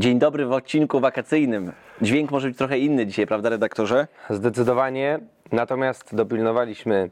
[0.00, 1.72] Dzień dobry w odcinku wakacyjnym.
[2.02, 4.06] Dźwięk może być trochę inny dzisiaj, prawda redaktorze?
[4.30, 5.18] Zdecydowanie.
[5.52, 7.10] Natomiast dopilnowaliśmy,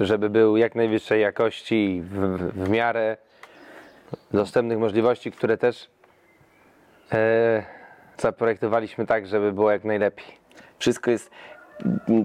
[0.00, 3.16] żeby był jak najwyższej jakości w, w, miarę
[4.30, 5.90] dostępnych możliwości, które też
[7.12, 7.62] e,
[8.16, 10.26] zaprojektowaliśmy tak, żeby było jak najlepiej.
[10.78, 11.30] Wszystko jest,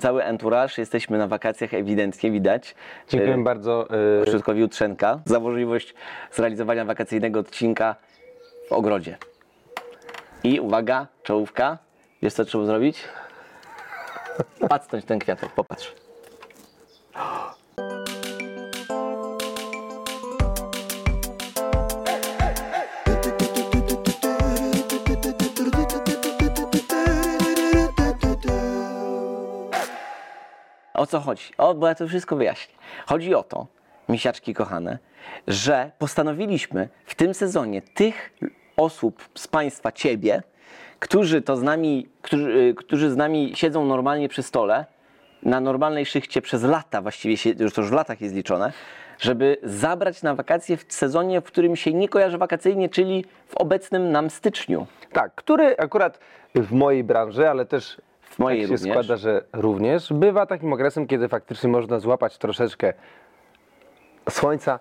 [0.02, 2.76] cały entourage, jesteśmy na wakacjach ewidentnie, widać.
[3.10, 3.88] Dziękuję E, bardzo.
[4.24, 5.94] Krzysztofowi Jutrzenka za możliwość
[6.32, 7.96] zrealizowania wakacyjnego odcinka
[8.70, 9.18] w ogrodzie.
[10.44, 11.78] I uwaga, czołówka.
[12.22, 13.04] Wiesz co trzeba zrobić?
[14.70, 15.94] Pacnąć ten kwiatek, popatrz.
[30.94, 31.44] O co chodzi?
[31.58, 32.76] O, bo ja to wszystko wyjaśnię.
[33.06, 33.68] Chodzi o to,
[34.10, 34.98] misiaczki kochane,
[35.48, 38.34] że postanowiliśmy w tym sezonie tych
[38.78, 40.44] osób z Państwa, Ciebie,
[41.00, 44.86] którzy to z nami, którzy, y, którzy z nami siedzą normalnie przy stole,
[45.44, 48.74] na normalnej szychcie przez lata, właściwie się, już to już w latach jest liczone,
[49.20, 54.12] żeby zabrać na wakacje w sezonie, w którym się nie kojarzy wakacyjnie, czyli w obecnym
[54.12, 54.88] nam styczniu.
[55.12, 56.20] tak, który akurat
[56.56, 58.92] w mojej branży, ale też W mojej tak się również.
[58.94, 62.94] składa, że również bywa takim okresem, kiedy faktycznie można złapać troszeczkę
[64.30, 64.80] słońca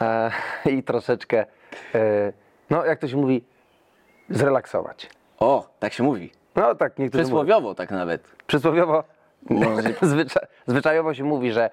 [0.00, 0.30] e,
[0.76, 1.46] i troszeczkę,
[1.94, 2.32] e,
[2.70, 3.44] no jak to się mówi,
[4.30, 5.10] zrelaksować.
[5.38, 6.32] O, tak się mówi.
[6.56, 7.34] No tak, niektórzy mówią.
[7.34, 8.22] Przysłowiowo tak nawet.
[8.46, 9.04] Przysłowiowo,
[9.50, 11.70] Może- zwycza, zwyczajowo się mówi, że,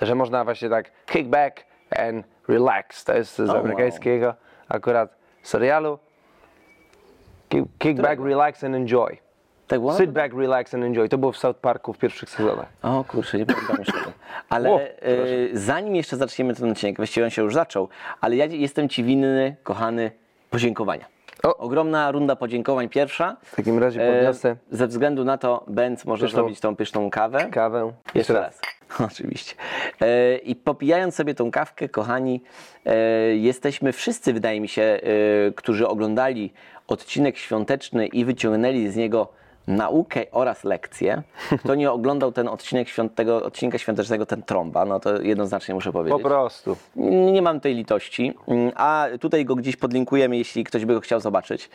[0.00, 1.64] że można właśnie tak kick back
[1.98, 3.04] and relax.
[3.04, 3.56] To jest z wow.
[3.56, 4.34] amerykańskiego
[4.68, 5.98] akurat serialu.
[7.48, 9.18] Kick, kick back, relax and enjoy.
[9.66, 9.96] Tak było?
[9.98, 11.08] Sit back, relax and enjoy.
[11.08, 12.68] To było w South Parku w pierwszych sezonach.
[12.82, 14.12] O kurczę, nie pamiętam już tego.
[14.48, 14.88] Ale O, e,
[15.52, 17.88] zanim jeszcze zaczniemy ten odcinek, właściwie on się już zaczął,
[18.20, 20.10] ale ja jestem Ci winny, kochany,
[20.56, 21.04] podziękowania.
[21.42, 21.56] O.
[21.56, 23.36] Ogromna runda podziękowań pierwsza.
[23.42, 27.10] W takim razie E, podniosę ze względu na to, Benz, możesz Pyszną- robić tą pyszną
[27.10, 27.48] kawę.
[27.50, 27.92] kawę.
[28.14, 28.60] Jeszcze raz.
[29.12, 29.54] Oczywiście.
[30.00, 32.42] E, I popijając sobie tą kawkę, kochani,
[32.86, 32.96] e,
[33.36, 35.00] jesteśmy wszyscy, wydaje mi się, e,
[35.56, 36.52] którzy oglądali
[36.88, 39.28] odcinek świąteczny i wyciągnęli z niego
[39.66, 41.22] naukę oraz lekcję.
[41.58, 45.92] Kto nie oglądał ten odcinek świąt, tego odcinka świątecznego, ten trąba, no to jednoznacznie muszę
[45.92, 46.22] Po powiedzieć.
[46.22, 46.76] prostu.
[46.96, 51.00] Nie nie mam tej litości, Mm, a tutaj go gdzieś podlinkujemy, jeśli ktoś by go
[51.00, 51.70] chciał zobaczyć.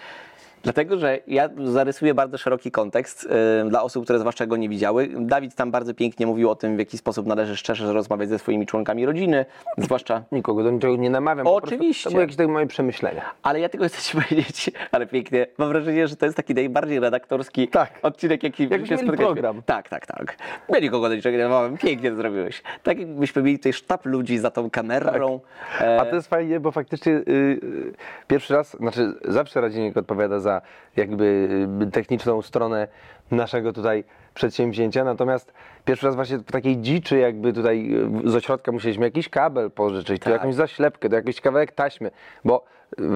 [0.64, 3.30] Dlatego, że ja zarysuję bardzo szeroki kontekst
[3.70, 5.10] dla osób, które zwłaszcza go nie widziały.
[5.20, 8.66] Dawid tam bardzo pięknie mówił o tym, w jaki sposób należy szczerze rozmawiać ze swoimi
[8.66, 9.46] członkami rodziny,
[9.78, 11.48] zwłaszcza Nikogo do niczego nie namawiam.
[11.48, 12.04] Oczywiście.
[12.04, 13.22] To były jakieś takie moje przemyślenia.
[13.44, 17.00] ale ja tylko chcę Ci powiedzieć, ale pięknie, mam wrażenie, że to jest taki najbardziej
[17.00, 17.92] redaktorski Tak.
[18.02, 19.26] odcinek, jaki Jakbyśmy się spotkaliśmy.
[19.26, 19.62] program.
[19.66, 20.36] Tak, tak, tak.
[20.70, 22.64] Ja nikogo do niczego nie namawiam, pięknie to zrobiłeś.
[22.84, 25.40] Tak jakbyśmy mieli tutaj sztab ludzi za tą kamerą.
[25.82, 27.94] E, A to jest fajnie, bo faktycznie y, y,
[28.28, 30.51] pierwszy raz, znaczy zawsze Radzieniek odpowiada za
[30.96, 31.48] jakby
[31.88, 32.88] y, techniczną stronę
[33.32, 34.04] naszego tutaj
[34.34, 35.54] przedsięwzięcia, natomiast
[35.86, 37.96] pierwszy raz właśnie w takiej dziczy jakby tutaj
[38.26, 40.34] y, z ośrodka musieliśmy jakiś kabel pożyczyć, tu Tak.
[40.34, 42.12] jakąś zaślepkę, to jakiś kawałek taśmy,
[42.46, 42.64] bo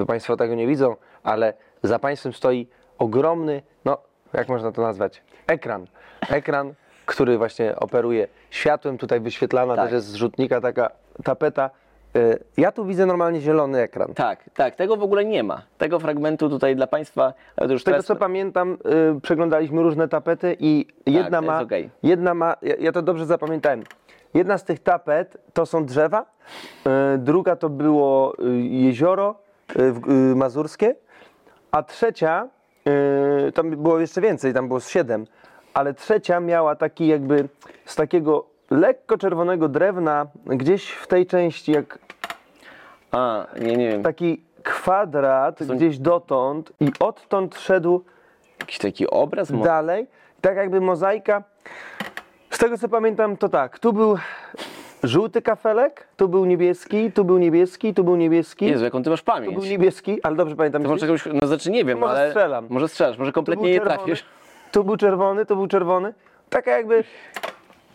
[0.02, 1.54] y, Państwo tego nie widzą, ale
[1.84, 3.98] za Państwem stoi ogromny, no
[4.34, 5.88] jak można to nazwać, ekran.
[6.30, 6.74] Ekran,
[7.06, 9.86] który właśnie operuje światłem, tutaj wyświetlana Tak.
[9.86, 10.90] też jest z rzutnika taka
[11.24, 11.70] tapeta.
[12.16, 14.14] Y, Ja tu widzę normalnie zielony ekran.
[14.14, 15.62] Tak, tak, tego w ogóle nie ma.
[15.78, 18.06] Tego fragmentu tutaj dla Państwa, to już Z tego teraz...
[18.06, 18.78] co pamiętam,
[19.18, 21.90] y, przeglądaliśmy różne tapety i jedna to ma, jest okej.
[22.04, 23.84] jedna ma, ja, ja to dobrze zapamiętałem.
[24.34, 26.26] Jedna z tych tapet to są drzewa,
[27.16, 29.36] y, druga to było y, jezioro
[29.80, 30.96] y, w- y, mazurskie,
[31.72, 32.48] a trzecia,
[33.48, 35.26] y, tam było jeszcze więcej, tam było z siedem,
[35.74, 37.50] ale trzecia miała taki jakby
[37.86, 42.00] z takiego lekko czerwonego drewna gdzieś w tej części, jak
[43.12, 48.04] A, nie, nie wiem, taki kwadrat są- gdzieś dotąd i odtąd szedł
[48.60, 49.50] jakiś taki obraz?
[49.52, 50.08] Mo- dalej,
[50.42, 51.44] tak jakby mozaika.
[52.50, 54.18] Z tego co pamiętam, to tak, tu był
[55.04, 59.20] żółty kafelek, tu był niebieski, tu był niebieski, tu był niebieski, Jezu, jaką Ty masz
[59.22, 59.56] tu pamięć.
[59.56, 60.84] był niebieski, ale dobrze pamiętam.
[60.84, 62.30] To może jakąś, no znaczy nie wiem, Może ale...
[62.30, 62.68] strzelam.
[62.70, 64.26] Może strzelasz, może Tu kompletnie nie trafisz.
[64.72, 66.14] Tu był czerwony, tu był czerwony.
[66.50, 67.04] Taka jakby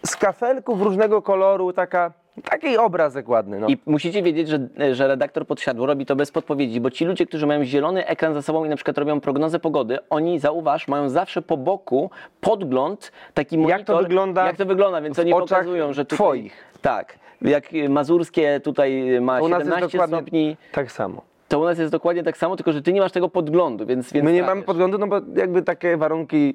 [0.06, 2.12] z kafelków różnego koloru, taka,
[2.44, 3.60] taki obrazek ładny.
[3.60, 3.68] No.
[3.68, 4.58] I musicie wiedzieć, że,
[4.94, 8.42] że redaktor podsiadło robi to bez podpowiedzi, bo ci ludzie, którzy mają zielony ekran za
[8.42, 12.10] sobą i na przykład robią prognozę pogody, oni, zauważ, mają zawsze po boku
[12.40, 13.96] podgląd, taki monitor.
[13.96, 16.16] to wygląda Jak to wygląda, więc oni pokazują, że tutaj...
[16.16, 16.64] twoich.
[16.82, 17.18] Tak.
[17.42, 21.29] Jak mazurskie tutaj ma U nas jest 17 dokładnie stopni, tak samo.
[21.50, 24.12] To u nas jest dokładnie tak samo, tylko że ty nie masz tego podglądu, więc...
[24.12, 26.54] więc My nie tak, mamy podglądu, no bo jakby takie warunki,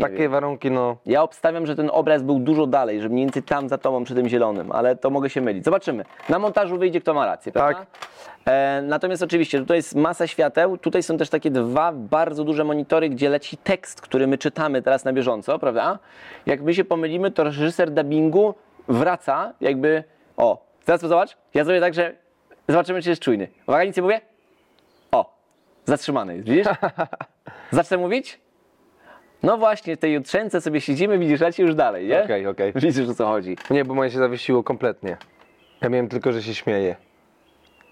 [0.00, 0.30] takie wiem.
[0.30, 0.96] warunki, no...
[1.06, 4.14] Ja obstawiam, że ten obraz był dużo dalej, że mniej więcej tam za tobą przy
[4.14, 5.64] tym zielonym, ale to mogę się mylić.
[5.64, 6.04] Zobaczymy.
[6.28, 7.78] Na montażu wyjdzie, kto ma rację, prawda?
[7.78, 7.86] Tak.
[8.46, 13.08] E, natomiast oczywiście tutaj jest masa świateł, tutaj są też takie dwa bardzo duże monitory,
[13.08, 15.98] gdzie leci tekst, który my czytamy teraz na bieżąco, prawda?
[16.46, 18.54] Jak my się pomylimy, to reżyser dubbingu
[18.88, 20.04] wraca jakby...
[20.36, 22.14] O, teraz zobacz, ja zrobię tak, że
[22.68, 23.48] zobaczymy, czy jest czujny.
[23.66, 24.29] Uwaga, nic nie mówię?
[25.90, 26.66] Zatrzymany jest, widzisz?
[27.70, 28.40] Zacznę mówić?
[29.42, 32.24] No właśnie, w tej jutrzence sobie siedzimy, widzisz, leci już dalej, nie?
[32.24, 32.72] Okej, okej.
[32.76, 33.56] Widzisz, o co chodzi.
[33.70, 35.16] Nie, bo moje się zawiesiło kompletnie.
[35.80, 36.96] Ja miałem tylko, że się śmieje.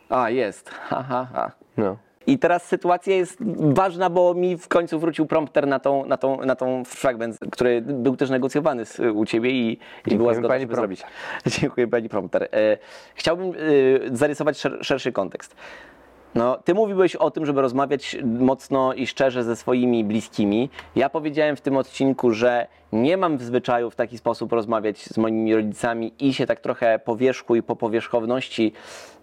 [0.08, 0.70] A, jest.
[0.88, 1.50] Ha, ha, ha.
[1.76, 1.96] No.
[2.26, 6.44] I teraz sytuacja jest ważna, bo mi w końcu wrócił prompter na tą, na tą,
[6.44, 10.60] na tą fragment, który był też negocjowany z, u ciebie i, i była zgoda, pani
[10.60, 10.96] żeby prompter.
[10.96, 11.56] zrobić.
[11.60, 12.42] Dziękuję pani prompter.
[12.42, 12.78] E,
[13.14, 13.54] chciałbym e,
[14.16, 15.56] zarysować szer, szerszy kontekst.
[16.34, 20.70] No, ty mówiłeś o tym, żeby rozmawiać mocno i szczerze ze swoimi bliskimi.
[20.96, 25.18] Ja powiedziałem w tym odcinku, że nie mam w zwyczaju w taki sposób rozmawiać z
[25.18, 28.72] moimi rodzicami i się tak trochę po wierzchu i po powierzchowności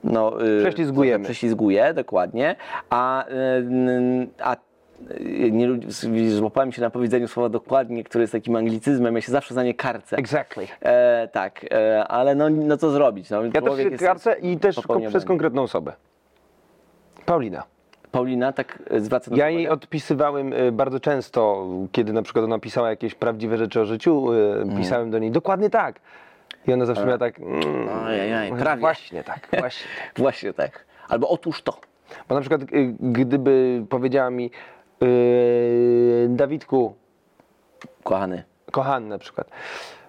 [0.04, 1.26] no, y, Prześlizgujemy.
[1.26, 2.56] prześlizguję, dokładnie.
[2.90, 4.56] A, y, a
[5.12, 5.68] y, nie,
[6.30, 9.74] złapałem się na powiedzeniu słowa dokładnie, które jest takim anglicyzmem, ja się zawsze za nie
[9.74, 10.18] karcę.
[10.18, 10.68] Exactly.
[10.82, 13.30] E, tak, e, ale no, no co zrobić?
[13.30, 15.22] No, Ja też się karcę i też przez błędy.
[15.22, 15.94] konkretną osobę.
[17.26, 17.64] Paulina.
[18.12, 22.60] Paulina tak e, zwraca na Ja jej odpisywałem y, bardzo często, kiedy na przykład ona
[22.60, 24.78] pisała jakieś prawdziwe rzeczy o życiu, y, Mhm.
[24.82, 26.00] pisałem do niej dokładnie tak.
[26.68, 27.62] I ona zawsze miała tak, mm,
[28.06, 28.80] Ojej, prawie.
[28.80, 30.18] właśnie tak, właśnie tak.
[30.20, 30.86] Właśnie tak.
[31.10, 31.78] Albo otóż to.
[32.30, 32.68] Bo na przykład y,
[33.00, 34.52] gdyby powiedziała mi,
[35.04, 36.96] y, Dawidku,
[38.04, 38.44] Kochany.
[38.72, 39.48] kochany na przykład,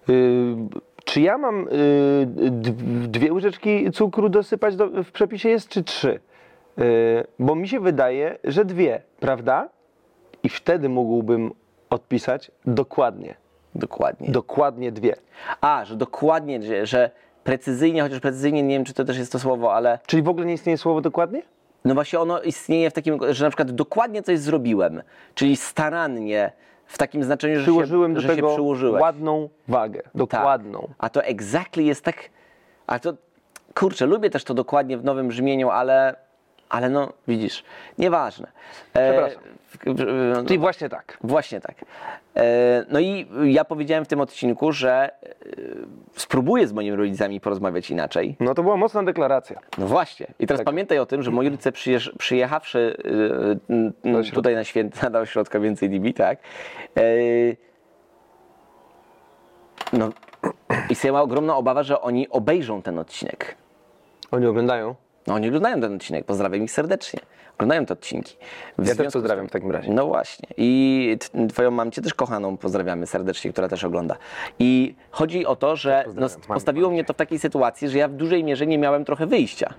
[0.09, 0.55] y,
[1.05, 2.73] czy ja mam y, d-
[3.09, 6.21] dwie łyżeczki cukru dosypać do, w przepisie jest, czy trzy?
[6.79, 9.69] Y, bo mi się wydaje, że dwie, prawda?
[10.43, 11.53] I wtedy mógłbym
[11.91, 13.35] odpisać dokładnie.
[13.75, 14.29] Dokładnie.
[14.31, 15.17] Dokładnie dwie.
[15.61, 17.11] A, że dokładnie, że, że
[17.45, 20.47] precyzyjnie, chociaż precyzyjnie nie wiem, czy to też jest to słowo, ale Czyli w ogóle
[20.47, 21.43] nie istnieje słowo dokładnie?
[21.85, 25.03] no właśnie ono istnieje w takim, że na przykład dokładnie coś zrobiłem,
[25.35, 26.53] czyli starannie,
[26.87, 29.03] w takim znaczeniu, że Przyłożyłem się, do że tego się przyłożyłeś.
[29.03, 30.03] ładną wagę.
[30.03, 30.13] Tak.
[30.15, 30.89] Dokładną.
[30.99, 32.31] A to exactly jest tak.
[32.87, 33.13] A to
[33.75, 36.15] kurczę, lubię też to dokładnie w nowym brzmieniu, ale,
[36.69, 37.65] ale no widzisz,
[37.99, 38.49] nieważne.
[38.95, 39.43] E, Przepraszam.
[40.35, 41.19] no, Czyli właśnie tak.
[41.25, 41.75] Właśnie tak.
[42.37, 45.29] E, No i ja powiedziałem w tym odcinku, że e,
[46.17, 48.37] spróbuję z moimi rodzicami porozmawiać inaczej.
[48.41, 49.61] No to była mocna deklaracja.
[49.79, 50.27] No właśnie.
[50.39, 50.67] I teraz Tak.
[50.67, 52.97] pamiętaj o tym, że moi rodzice przyjeż, przyjechawszy
[54.29, 56.39] e, tutaj na święta do ośrodka Więcej DB, tak?
[56.97, 57.03] E,
[59.93, 60.11] No,
[60.91, 63.57] istniała ogromna obawa, że oni obejrzą ten odcinek.
[64.31, 64.95] Oni oglądają.
[65.27, 67.21] No oni oglądają ten odcinek, pozdrawiam ich serdecznie.
[67.55, 68.37] Oglądają te odcinki.
[68.79, 69.93] W Ja też pozdrawiam w takim razie.
[69.93, 70.49] No właśnie.
[70.57, 71.19] I
[71.49, 74.17] twoją mamcię też kochaną pozdrawiamy serdecznie, która też ogląda.
[74.59, 78.13] I chodzi o to, że no, postawiło mnie to w takiej sytuacji, że ja w
[78.13, 79.75] dużej mierze nie miałem trochę wyjścia.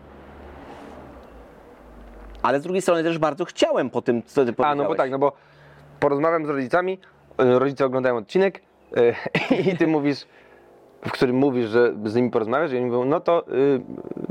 [2.42, 4.78] Ale z drugiej strony też bardzo chciałem po tym, co ty A, powiedziałeś.
[4.78, 5.32] no bo tak, no bo
[6.00, 7.00] porozmawiam z rodzicami,
[7.42, 8.62] y, rodzice oglądają odcinek
[8.98, 9.16] y,
[9.72, 10.26] i ty mówisz,
[11.06, 13.82] w którym mówisz, że z nimi porozmawiasz i oni mówią, no to y,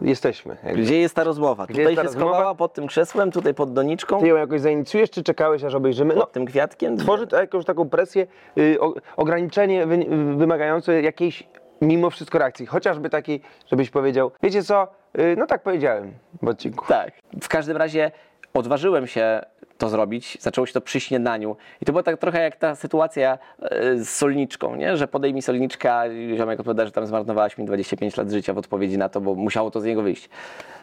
[0.03, 0.57] jesteśmy.
[0.65, 0.83] Jakby.
[0.83, 1.67] Gdzie jest ta rozmowa?
[1.67, 2.33] Gdzie tutaj ta się rozmowa?
[2.33, 6.15] schowała pod tym krzesłem, tutaj pod doniczką, Ty ją jakoś zainicjujesz, czy czekałeś, aż obejrzymy?
[6.15, 6.97] No, pod tym kwiatkiem.
[6.97, 8.27] tworzy to jakąś taką presję,
[8.59, 11.49] y, o, ograniczenie wy, wymagające jakiejś
[11.81, 12.67] mimo wszystko reakcji.
[12.67, 13.41] Chociażby takiej,
[13.71, 16.85] żebyś powiedział, wiecie co, y, no tak powiedziałem w odcinku.
[16.89, 17.13] Tak.
[17.43, 18.11] W każdym razie
[18.55, 19.41] odważyłem się
[19.79, 20.39] to zrobić.
[20.41, 21.57] Zaczęło się to przy śniadaniu.
[21.83, 24.97] I to była tak trochę jak ta sytuacja e, z solniczką, nie?
[24.97, 28.99] że podejmij solniczka i ziomek odpowiada, że tam zmarnowałaś mi 25 lat życia w odpowiedzi
[28.99, 30.29] na to, bo musiało to z niego wyjść.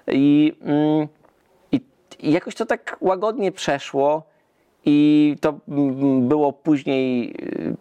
[0.07, 1.07] I, mm,
[1.71, 1.81] i,
[2.19, 4.23] i jakoś to tak łagodnie przeszło.
[4.85, 7.35] I to mm, było później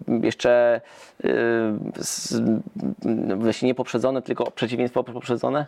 [0.08, 0.80] y, jeszcze
[1.24, 1.28] y,
[3.04, 5.66] no właśnie nie poprzedzone, tylko przeciwieństwo poprzedzone.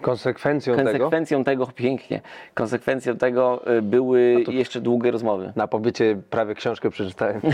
[0.00, 2.20] Konsekwencją tego, Konsekwencją tego, pięknie,
[2.54, 5.52] konsekwencją tego y, były jeszcze długie rozmowy.
[5.56, 7.40] na pobycie prawie książkę przeczytałem.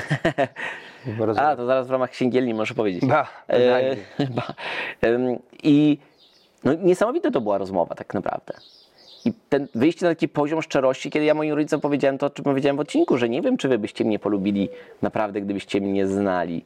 [1.36, 3.06] A, to zaraz w ramach księgielni możesz powiedzieć.
[3.06, 3.96] Ba, E,
[4.36, 4.54] ba.
[5.62, 5.98] I
[6.64, 8.54] no, niesamowita to była rozmowa tak naprawdę.
[9.24, 12.44] I ten, wyjście na taki poziom szczerości, kiedy ja moim rodzicom powiedziałem to, o czym
[12.44, 14.68] powiedziałem w odcinku, że nie wiem, czy wy byście mnie polubili
[15.02, 16.64] naprawdę, gdybyście mnie znali.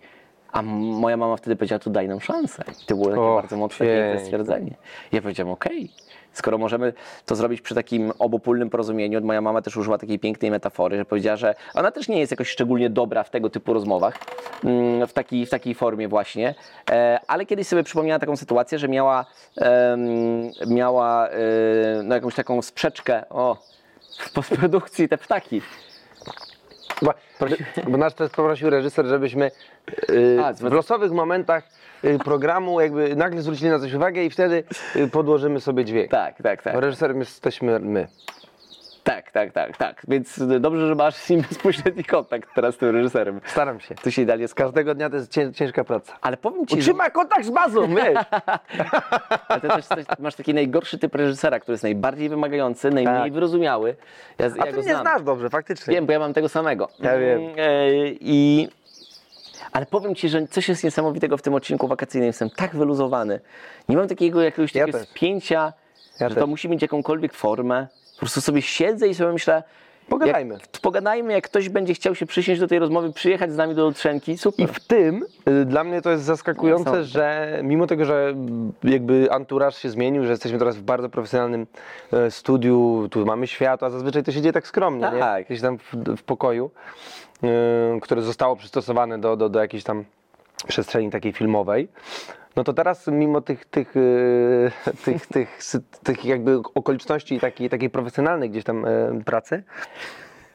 [0.56, 2.64] A moja mama wtedy powiedziała, to daj nam szansę.
[2.82, 4.74] I to było takie Och, bardzo mocne piękne stwierdzenie.
[5.12, 5.90] Ja powiedziałem, okej,
[6.32, 6.92] skoro możemy
[7.26, 9.20] to zrobić przy takim obopólnym porozumieniu.
[9.20, 12.48] Moja mama też użyła takiej pięknej metafory, że powiedziała, że ona też nie jest jakoś
[12.48, 14.18] szczególnie dobra w tego typu rozmowach,
[14.64, 16.54] mm, w takiej, w takiej formie właśnie,
[16.90, 19.26] e, ale kiedyś sobie przypomniała taką sytuację, że miała,
[20.66, 21.38] miała e,
[22.04, 23.56] no, jakąś taką sprzeczkę, o,
[24.18, 25.62] w postprodukcji te ptaki.
[27.02, 27.14] Bo,
[27.88, 29.50] bo nas też poprosił reżyser, żebyśmy
[30.10, 31.64] y, A, w losowych momentach
[32.04, 34.64] y, programu jakby nagle zwrócili na coś uwagę i wtedy
[34.96, 36.10] y, podłożymy sobie dźwięk.
[36.10, 36.74] Tak, tak, tak.
[36.74, 38.08] Bo reżyserem jesteśmy my.
[39.06, 40.02] Tak, tak, tak, tak.
[40.08, 43.40] Więc dobrze, że masz z nim bezpośredni kontakt teraz z tym reżyserem.
[43.46, 43.94] Staram się.
[43.94, 44.64] Tu się idealnie skończy.
[44.66, 46.12] Każdego dnia to jest cię, ciężka praca.
[46.20, 48.18] Ale powiem ci, że Utrzyma kontakt z bazą, wiesz.
[49.48, 53.32] ale ty też coś- masz taki najgorszy typ reżysera, który jest najbardziej wymagający, najmniej Tak.
[53.32, 53.96] wyrozumiały.
[54.38, 55.00] Ja, A ja ty mnie znam.
[55.00, 55.94] znasz dobrze, faktycznie.
[55.94, 56.88] Wiem, bo ja mam tego samego.
[57.00, 57.40] Ja wiem.
[57.40, 57.88] Mm, e,
[58.20, 58.68] I...
[59.72, 62.26] Ale powiem Ci, że coś jest niesamowitego w tym odcinku wakacyjnym.
[62.26, 63.40] Jestem tak wyluzowany.
[63.88, 65.08] Nie mam takiego jakiegoś Ja takiego też.
[65.08, 65.72] spięcia,
[66.20, 66.42] Ja że też.
[66.42, 67.86] to musi mieć jakąkolwiek formę.
[68.16, 69.62] Po prostu sobie siedzę i sobie myślę...
[70.08, 70.54] Pogadajmy.
[70.54, 73.86] Jak, pogadajmy, jak ktoś będzie chciał się przysiąść do tej rozmowy, przyjechać z nami do
[73.86, 74.64] Jutrzenki, super.
[74.64, 77.08] I w tym y, dla mnie to jest zaskakujące, Niesamowite.
[77.08, 78.34] że mimo tego, że
[78.84, 81.66] jakby anturaż się zmienił, że jesteśmy teraz w bardzo profesjonalnym
[82.12, 85.20] e, studiu, tu mamy światło, a zazwyczaj to się dzieje tak skromnie, nie?
[85.20, 85.46] Tak.
[85.46, 86.70] gdzieś tam w, w pokoju,
[87.96, 90.04] y, które zostało przystosowane do, do, do jakiejś tam
[90.68, 91.88] przestrzeni takiej filmowej.
[92.56, 94.70] No to teraz mimo tych, tych, y,
[95.04, 95.58] tych, tych,
[96.02, 99.62] tych jakby okoliczności takiej, takiej profesjonalnej gdzieś tam e, pracy,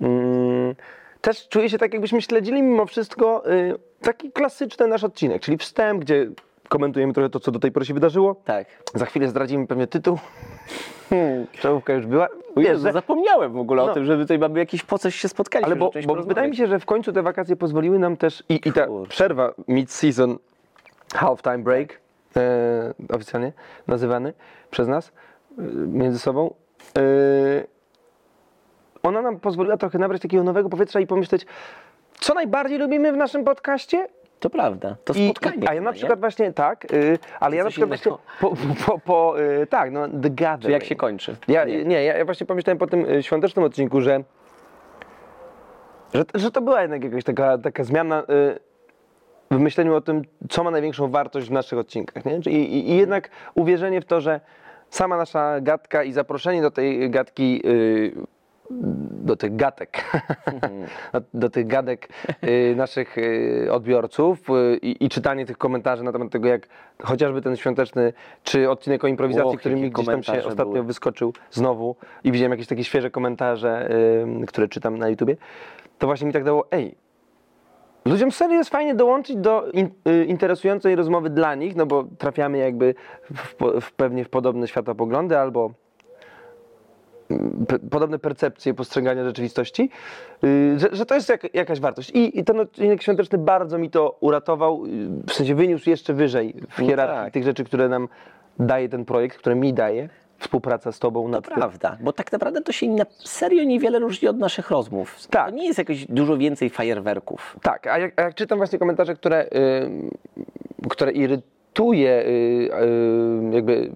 [0.02, 0.76] Mm,
[1.22, 6.02] też czuję się tak, jakbyśmy śledzili mimo wszystko y, taki klasyczny nasz odcinek, czyli wstęp,
[6.02, 6.30] gdzie
[6.70, 8.36] komentujemy trochę to, co do tej pory się wydarzyło.
[8.46, 8.68] Tak.
[8.96, 10.20] Za chwilę zdradzimy pewnie tytuł.
[11.10, 11.48] Hmm.
[11.60, 12.28] Czołówka już była.
[12.58, 13.92] Wiesz, że, Zapomniałem w ogóle No.
[13.92, 15.66] o tym, że tutaj mamy jakiś po coś się spotkaliśmy.
[15.66, 18.60] ale bo, bo wydaje mi się, że w końcu te wakacje pozwoliły nam też i,
[18.66, 20.36] i ta przerwa mid-season
[21.14, 22.00] half-time break,
[22.38, 23.54] e, oficjalnie
[23.88, 24.34] nazywany
[24.72, 25.12] przez nas
[25.58, 26.54] e, między sobą,
[26.98, 27.02] e,
[29.04, 31.46] ona nam pozwoliła trochę nabrać takiego nowego powietrza i pomyśleć,
[32.14, 34.08] co najbardziej lubimy w naszym podcaście?
[34.40, 35.70] To prawda, to I, spotkanie.
[35.70, 35.96] a ja na nie?
[35.96, 38.24] przykład właśnie tak, y, ale ja na przykład właśnie innego?
[38.40, 40.62] po, po, po y, tak, no The Gathering.
[40.62, 41.36] Czy jak się kończy?
[41.48, 44.24] Ja, nie, ja, ja właśnie pomyślałem po tym y, świątecznym odcinku, że,
[46.14, 48.71] że, że to była jednak jakaś taka, taka zmiana y,
[49.52, 52.26] w myśleniu o tym, co ma największą wartość w naszych odcinkach.
[52.26, 52.40] Nie?
[52.52, 54.40] I, i, I jednak uwierzenie w to, że
[54.90, 58.12] sama nasza gadka i zaproszenie do tej gadki, y,
[59.24, 60.04] do tych gatek,
[61.14, 62.10] do, do tych gadek
[62.44, 66.68] y, naszych y, odbiorców y, i, czytanie tych komentarzy na temat tego, jak
[67.04, 70.84] chociażby ten świąteczny, czy odcinek o improwizacji, Och, który mi gdzieś tam się ostatnio były.
[70.86, 73.90] wyskoczył znowu i widziałem jakieś takie świeże komentarze,
[74.48, 75.38] które czytam na YouTubie,
[76.00, 76.96] to właśnie mi tak dało, ej,
[78.06, 82.58] ludziom serio jest fajnie dołączyć do in, y, interesującej rozmowy dla nich, no bo trafiamy
[82.58, 82.96] jakby
[83.34, 85.72] w, w pewnie w podobne światopoglądy albo
[87.30, 89.90] mm, podobne percepcje postrzegania rzeczywistości,
[90.44, 92.10] y, że, że to jest jak, jakaś wartość.
[92.10, 94.90] I, I ten odcinek świąteczny bardzo mi to uratował, y,
[95.28, 97.34] w sensie wyniósł jeszcze wyżej w No hierarchii tak.
[97.34, 98.08] tych rzeczy, które nam
[98.60, 100.10] daje ten projekt, które mi daje,
[100.42, 101.58] współpraca z tobą nad To tym.
[101.58, 105.28] prawda, bo tak naprawdę to się na serio niewiele różni od naszych rozmów.
[105.28, 105.50] Tak.
[105.50, 107.56] To nie jest jakoś dużo więcej fajerwerków.
[107.62, 112.24] Tak, a jak, a jak czytam właśnie komentarze, które, y, które irytuje y,
[113.52, 113.92] y, jakby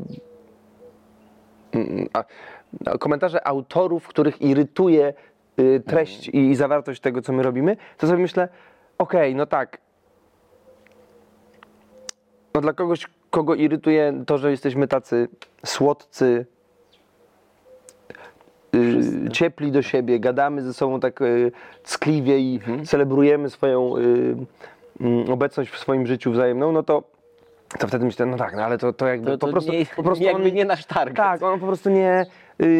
[1.71, 2.23] mm, a,
[2.85, 5.13] a komentarze autorów, których irytuje
[5.59, 8.47] y, treść i, i zawartość tego, co my robimy, to sobie myślę,
[8.97, 9.77] okej, no tak,
[12.53, 15.27] no dla kogoś, kogo irytuje to, że jesteśmy tacy
[15.65, 16.45] słodcy,
[18.75, 21.51] y, ciepli do siebie, gadamy ze sobą tak y,
[21.83, 24.35] ckliwie i celebrujemy swoją y,
[25.01, 27.03] mm, obecność w swoim życiu wzajemną, no to,
[27.79, 29.85] to wtedy myślę, no tak, no ale to, to jakby To, to po prostu, nie,
[29.95, 31.17] po prostu jakby on, nie nasz target.
[31.17, 32.25] tak, on po prostu nie,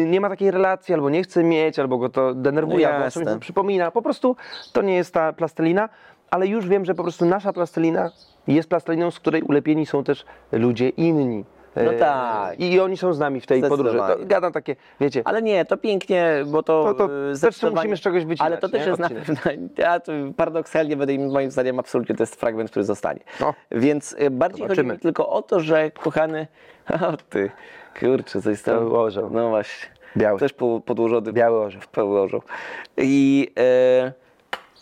[0.06, 3.40] nie ma takiej relacji, albo nie chce mieć, albo go to denerwuje, No albo czymś
[3.40, 3.90] przypomina.
[3.90, 4.36] Po prostu
[4.72, 5.88] to nie jest ta plastelina,
[6.30, 8.10] ale już wiem, że po prostu nasza plastelina
[8.46, 11.44] jest plasteliną, z której ulepieni są też ludzie inni.
[11.76, 12.60] No E, tak.
[12.60, 13.98] I oni są z nami w tej podróży.
[13.98, 16.84] To, gadam takie, wiecie, Ale nie, to pięknie, bo to.
[16.84, 18.86] To- to e, też musimy z czegoś wycinać, Ale to też nie?
[18.88, 19.26] jest na Odcinek.
[19.42, 19.52] pewno.
[19.84, 20.00] Ja
[20.36, 23.20] paradoksalnie moim zdaniem absolutnie to jest fragment, który zostanie.
[23.40, 23.54] No.
[23.70, 24.94] Więc e, bardziej chodzi Zobaczymy.
[24.94, 26.46] mi tylko o to, że kochany.
[27.12, 27.50] O ty,
[28.00, 28.92] kurczę, coś tam.
[28.92, 29.30] Orzeł.
[29.32, 29.88] No właśnie.
[30.16, 30.38] Biały.
[30.38, 31.32] Też po, podłożony.
[31.32, 31.80] Biały orzeł.
[31.96, 32.42] Biały orzeł.
[32.96, 33.48] I.
[33.58, 34.25] E,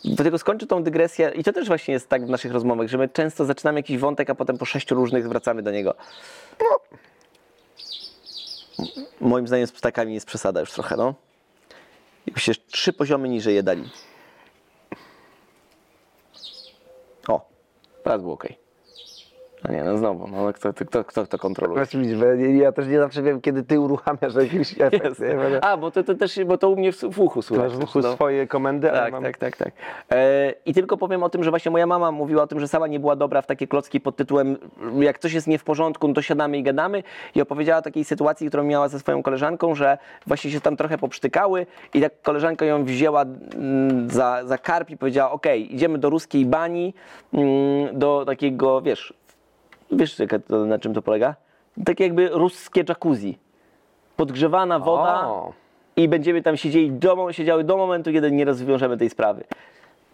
[0.04, 2.98] do tego skończę tą dygresję, i to też właśnie jest tak w naszych rozmowach, że
[2.98, 5.94] my często zaczynamy jakiś wątek, a potem po sześciu różnych wracamy do niego.
[9.20, 11.14] Moim zdaniem z ptakami jest przesada już trochę, no.
[12.26, 13.90] Jakby się trzy poziomy niżej je dali.
[17.28, 17.48] O,
[18.04, 18.63] teraz było ok.
[19.68, 21.86] No nie, no znowu, no kto, kto, kto, kto kontroluje?
[22.60, 25.22] Ja, też nie zawsze wiem, kiedy ty uruchamiasz jakiś efekt.
[25.62, 27.72] A, bo to, to też, bo to u mnie w, w uchu Masz słychać.
[27.72, 28.12] w uchu no.
[28.12, 29.22] swoje komendy, Tak, mam...
[29.22, 29.72] tak, tak, tak.
[30.12, 32.86] E, I tylko powiem o tym, że właśnie moja mama mówiła o tym, że sama
[32.86, 34.56] nie była dobra w takie klocki pod tytułem
[35.00, 37.02] jak coś jest nie w porządku, no to siadamy i gadamy
[37.34, 40.98] i opowiedziała o takiej sytuacji, którą miała ze swoją koleżanką, że właśnie się tam trochę
[40.98, 46.10] poprztykały i tak koleżanka ją wzięła mm, za, za karp i powiedziała, okej, idziemy do
[46.10, 46.94] ruskiej bani,
[47.32, 49.14] mm, do takiego, wiesz,
[49.96, 50.16] wiesz
[50.48, 51.34] to, na czym to polega?
[51.84, 53.38] Takie jakby ruskie jacuzzi.
[54.16, 55.52] Podgrzewana woda O.
[55.96, 59.44] i będziemy tam siedzieli do, siedziały do momentu, kiedy nie rozwiążemy tej sprawy.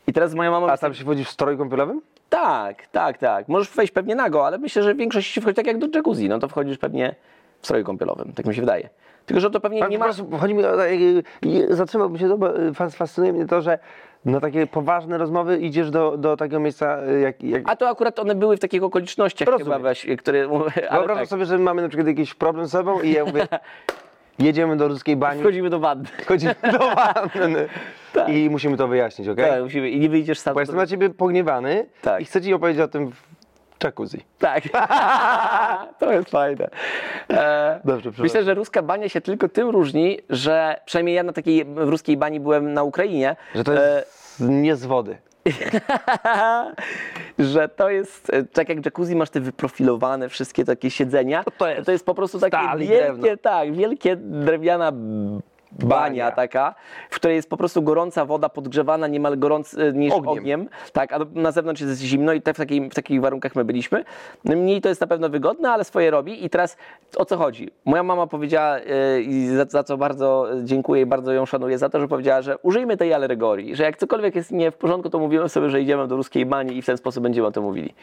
[0.06, 0.72] I teraz moja mama...
[0.72, 2.00] A tam się wchodzi w stroju kąpielowym?
[2.28, 3.48] Tak, tak, tak.
[3.48, 6.28] Możesz wejść pewnie nago, ale myślę, że w większości wchodzi tak jak do jacuzzi.
[6.28, 7.14] No to wchodzisz pewnie
[7.60, 8.88] w stroju kąpielowym, tak mi się wydaje.
[9.26, 10.12] Tylko, że to pewnie Ale nie po ma...
[10.14, 13.62] prostu chodzi mi o, e, e, zatrzymałbym się to, bo e, fas- fascynuje mnie to,
[13.62, 13.78] że
[14.24, 18.18] na takie poważne rozmowy idziesz do, do takiego miejsca, e, jak, jak A to akurat
[18.18, 19.66] one były w takich okolicznościach Rozumiem.
[19.66, 20.48] chyba, weź, które...
[20.90, 23.48] Wyobrażam tak, sobie, że mamy na przykład jakiś problem z sobą i ja mówię,
[24.38, 26.08] jedziemy do ruskiej bani, wchodzimy do wanny.
[26.28, 27.68] chodzimy do wanny
[28.12, 28.28] Tak.
[28.28, 29.36] i musimy to wyjaśnić, ok?
[29.36, 29.90] Tak, musimy.
[29.90, 30.54] I nie wyjdziesz sam.
[30.54, 32.22] Bo jestem na ciebie pogniewany Tak.
[32.22, 33.10] i chcę ci opowiedzieć o tym
[33.84, 34.24] jacuzzi.
[34.38, 34.64] Tak.
[36.00, 36.68] to jest fajne.
[37.30, 38.10] E, Dobrze.
[38.18, 42.16] Myślę, że ruska bania się tylko tym różni, że przynajmniej ja na takiej w ruskiej
[42.16, 43.36] bani byłem na Ukrainie.
[43.54, 45.18] Że to e, jest nie z wody.
[47.38, 51.86] że to jest, e, tak jak jacuzzi masz te wyprofilowane wszystkie takie siedzenia, to jest
[51.86, 53.36] to jest po prostu takie wielkie, drewno.
[53.42, 54.92] tak, wielkie drewniana
[55.72, 56.74] bania, taka,
[57.10, 60.38] w której jest po prostu gorąca woda podgrzewana niemal gorąc, e, niż ogniem.
[60.38, 60.68] Ogniem.
[60.92, 64.04] tak, a na zewnątrz jest zimno i te, w, takiej, w takich warunkach my byliśmy.
[64.44, 66.76] Mniej to jest na pewno wygodne, ale swoje robi i teraz
[67.16, 67.70] o co chodzi?
[67.84, 71.88] Moja mama powiedziała e, i za, za co bardzo dziękuję i bardzo ją szanuję za
[71.88, 75.18] to, że powiedziała, że użyjmy tej alegorii, że jak cokolwiek jest nie w porządku, to
[75.18, 77.94] mówimy sobie, że idziemy do ruskiej bani i w ten sposób będziemy o tym mówili.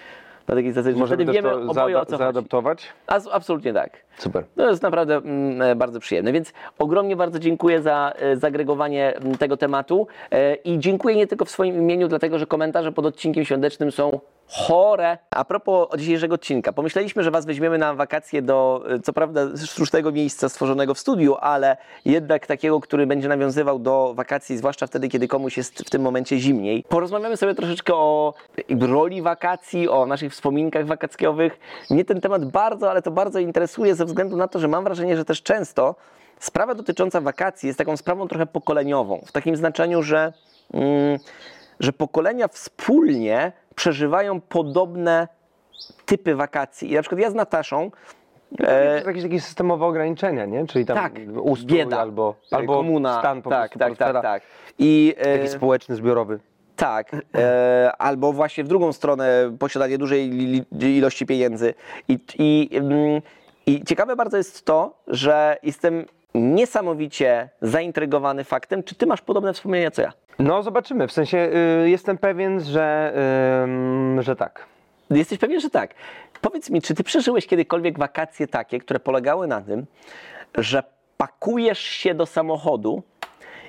[0.48, 2.88] Na takiej zasadzie, że wtedy wiemy to oboje o co zaadaptować.
[3.32, 3.90] Absolutnie tak.
[4.18, 4.44] Super.
[4.56, 9.38] To jest naprawdę mm, e, bardzo przyjemne, więc ogromnie bardzo dziękuję za e, zagregowanie mm,
[9.38, 13.46] tego tematu e, i dziękuję nie tylko w swoim imieniu, dlatego że komentarze pod odcinkiem
[13.46, 15.18] świątecznym są chore.
[15.32, 20.12] A propos dzisiejszego odcinka, pomyśleliśmy, że Was weźmiemy na wakacje do, e, co prawda, sztucznego
[20.12, 25.28] miejsca stworzonego w studiu, ale jednak takiego, który będzie nawiązywał do wakacji, zwłaszcza wtedy, kiedy
[25.28, 26.84] komuś jest w tym momencie zimniej.
[26.90, 28.34] Porozmawiamy sobie troszeczkę o
[28.80, 31.60] roli wakacji, o naszych wspominkach wakacjowych.
[31.90, 35.18] Mnie ten temat bardzo, ale to bardzo interesuje ze względu na to, że mam wrażenie,
[35.18, 35.96] że też często
[36.40, 39.22] sprawa dotycząca wakacji jest taką sprawą trochę pokoleniową.
[39.26, 40.34] W takim znaczeniu, że,
[40.74, 41.20] mm,
[41.80, 45.28] że pokolenia wspólnie przeżywają podobne
[46.06, 46.92] typy wakacji.
[46.92, 47.92] I na przykład ja z Nataszą
[48.58, 50.68] To jest jakieś, jakieś systemowe ograniczenia, nie?
[50.68, 54.22] Czyli tam tak, ustrój bieda, albo, e, albo komuna, stan po tak, prostu tak, tak,
[54.24, 54.44] tak.
[54.80, 56.40] I e, Jakiś społeczny, zbiorowy.
[56.76, 60.32] tak, e, albo właśnie w drugą stronę posiadanie dużej
[60.82, 61.74] ilości pieniędzy.
[62.08, 63.22] I, i, mm,
[63.66, 69.92] I ciekawe bardzo jest to, że jestem niesamowicie zaintrygowany faktem, czy ty masz podobne wspomnienia
[69.92, 70.14] co ja.
[70.40, 71.50] No zobaczymy, w sensie
[71.84, 73.14] y, jestem pewien, że,
[74.20, 74.66] że tak.
[75.10, 75.94] Jesteś pewien, że tak.
[76.42, 79.86] Powiedz mi, czy ty przeżyłeś kiedykolwiek wakacje takie, które polegały na tym,
[80.56, 80.84] że
[81.18, 83.04] pakujesz się do samochodu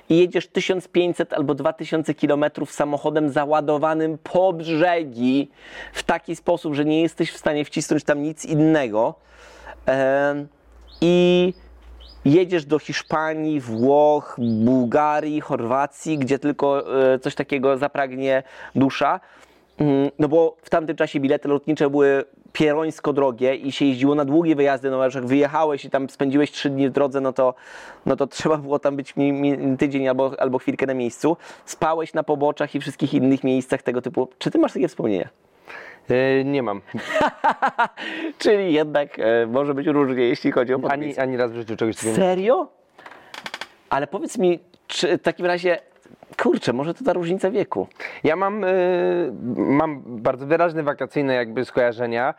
[0.09, 5.51] i jedziesz 1500 albo 2000 kilometrów samochodem załadowanym po brzegi
[5.93, 9.15] w taki sposób, że nie jesteś w stanie wcisnąć tam nic innego
[9.85, 10.47] em,
[11.01, 11.53] i
[12.25, 18.43] jedziesz do Hiszpanii, Włoch, Bułgarii, Chorwacji, gdzie tylko e, coś takiego zapragnie
[18.75, 19.19] dusza.
[19.77, 24.25] Mm, No bo w tamtym czasie bilety lotnicze były pierońsko drogie i się jeździło na
[24.25, 27.53] długie wyjazdy, no jak wyjechałeś i tam spędziłeś trzy dni w drodze, no to,
[28.05, 29.13] no to trzeba było tam być
[29.77, 31.37] tydzień albo, albo chwilkę na miejscu.
[31.65, 34.27] Spałeś na poboczach i wszystkich innych miejscach tego typu.
[34.37, 35.29] Czy ty masz takie wspomnienia?
[36.11, 36.81] Y, nie mam.
[38.37, 41.95] Czyli jednak e, może być różnie, jeśli chodzi o Ani, ani raz w życiu czegoś
[41.95, 42.67] takiego nie Serio?
[43.89, 45.79] Ale powiedz mi, czy w takim razie,
[46.41, 47.87] kurczę, może to ta różnica wieku.
[48.23, 52.33] Ja mam, y, mam bardzo wyraźne wakacyjne jakby skojarzenia,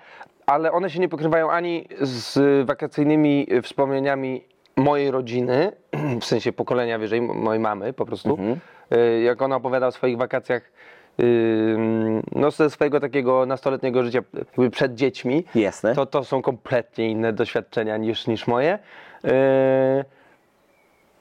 [0.47, 4.45] ale one się nie pokrywają ani z wakacyjnymi wspomnieniami
[4.77, 5.73] mojej rodziny,
[6.21, 8.39] w sensie pokolenia wyżej, mojej mamy po prostu.
[8.93, 10.63] Y, Jak ona opowiada o swoich wakacjach
[12.33, 15.95] no ze swojego takiego nastoletniego życia jakby przed dziećmi, Jasne.
[15.95, 18.79] to, to są kompletnie inne doświadczenia niż, niż moje.
[19.25, 19.29] Y,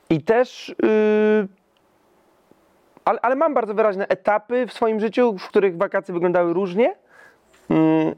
[0.09, 1.47] I też y,
[3.05, 6.95] ale, ale mam bardzo wyraźne etapy w swoim życiu, w których wakacje wyglądały różnie.
[7.69, 8.15] Mm,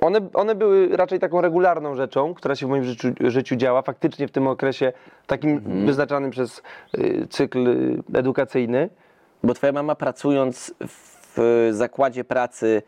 [0.00, 4.28] One, one były raczej taką regularną rzeczą, która się w moim życiu, życiu działa, faktycznie
[4.28, 4.92] w tym okresie
[5.26, 6.62] takim wyznaczanym przez
[6.98, 7.66] y, cykl
[8.14, 8.88] edukacyjny.
[9.46, 10.74] Bo twoja mama pracując
[11.36, 12.82] w zakładzie pracy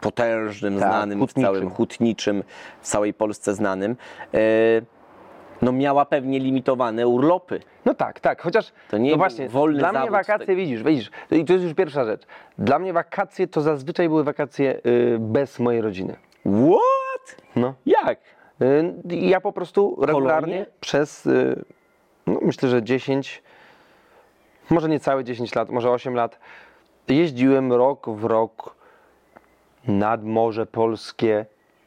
[0.00, 1.42] potężnym, Tak, znanym hutniczym.
[1.42, 2.42] w całym hutniczym,
[2.80, 3.96] w całej Polsce znanym,
[4.34, 4.38] e,
[5.62, 7.60] no miała pewnie limitowane urlopy.
[7.84, 11.44] No tak, tak, chociaż To nie no właśnie, wolny dla mnie wakacje, widzisz, widzisz, i
[11.44, 12.22] to jest już pierwsza rzecz.
[12.58, 16.16] Dla mnie wakacje to zazwyczaj były wakacje y, bez mojej rodziny.
[16.46, 17.36] What?
[17.56, 17.74] No.
[17.86, 18.18] Jak?
[18.62, 20.66] Y, ja po prostu regularnie Kolonie?
[20.80, 21.64] przez, y,
[22.26, 23.42] no myślę, że 10,
[24.72, 26.38] może nie całe 10 lat, może 8 lat,
[27.08, 28.74] jeździłem rok w rok
[29.88, 31.46] nad Morze Polskie.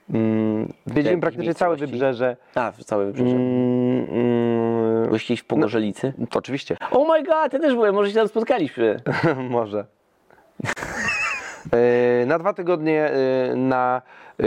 [0.10, 2.38] Mm, Wiedziałem praktycznie całe wybrzeże.
[2.56, 3.36] A, całe wybrzeże.
[3.36, 6.14] Mm, mm, Byłeś w Pogorzelicy?
[6.30, 6.78] to oczywiście.
[6.92, 9.02] Oh my god, ja też byłem, może się tam spotkaliśmy.
[9.50, 9.86] Może.
[12.26, 14.02] Na dwa tygodnie e, na,
[14.40, 14.44] e,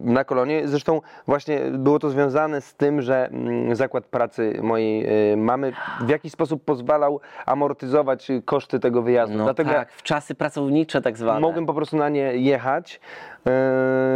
[0.00, 0.68] na kolonie.
[0.68, 6.08] Zresztą właśnie było to związane z tym, że mm, zakład pracy mojej e, mamy w
[6.08, 9.38] jakiś sposób pozwalał amortyzować koszty tego wyjazdu.
[9.38, 11.40] No Dlatego tak, w czasy pracownicze tak zwane.
[11.40, 13.00] mogłem po prostu na nie jechać,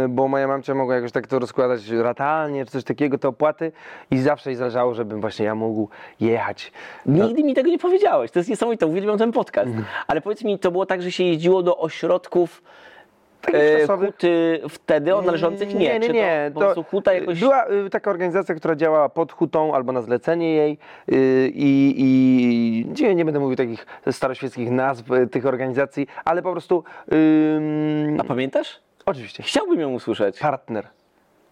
[0.09, 3.71] bo moja mamcia mogła jakoś tak to rozkładać ratalnie czy coś takiego, te opłaty
[4.11, 6.71] i zawsze jej zależało, żebym właśnie ja mógł jechać.
[7.05, 8.31] Nigdy mi tego nie powiedziałeś.
[8.31, 9.67] To jest niesamowite, uwielbiam ten podcast.
[9.67, 9.85] Mhm.
[10.07, 12.63] Ale powiedz mi, to było tak, że się jeździło do ośrodków
[13.45, 14.11] Takich e, czasowych.
[14.11, 15.69] huty wtedy o należących?
[15.73, 16.51] Nie, Nie, nie, Czy nie.
[16.59, 17.39] To, huta jakoś...
[17.39, 20.77] Była y, taka organizacja, która działała pod hutą albo na zlecenie jej
[21.11, 26.51] y, i, i nie, nie będę mówił takich staroświeckich nazw y, tych organizacji, ale po
[26.51, 28.79] prostu ym, A pamiętasz?
[29.05, 30.39] oczywiście Chciałbym ją usłyszeć.
[30.39, 30.87] partner.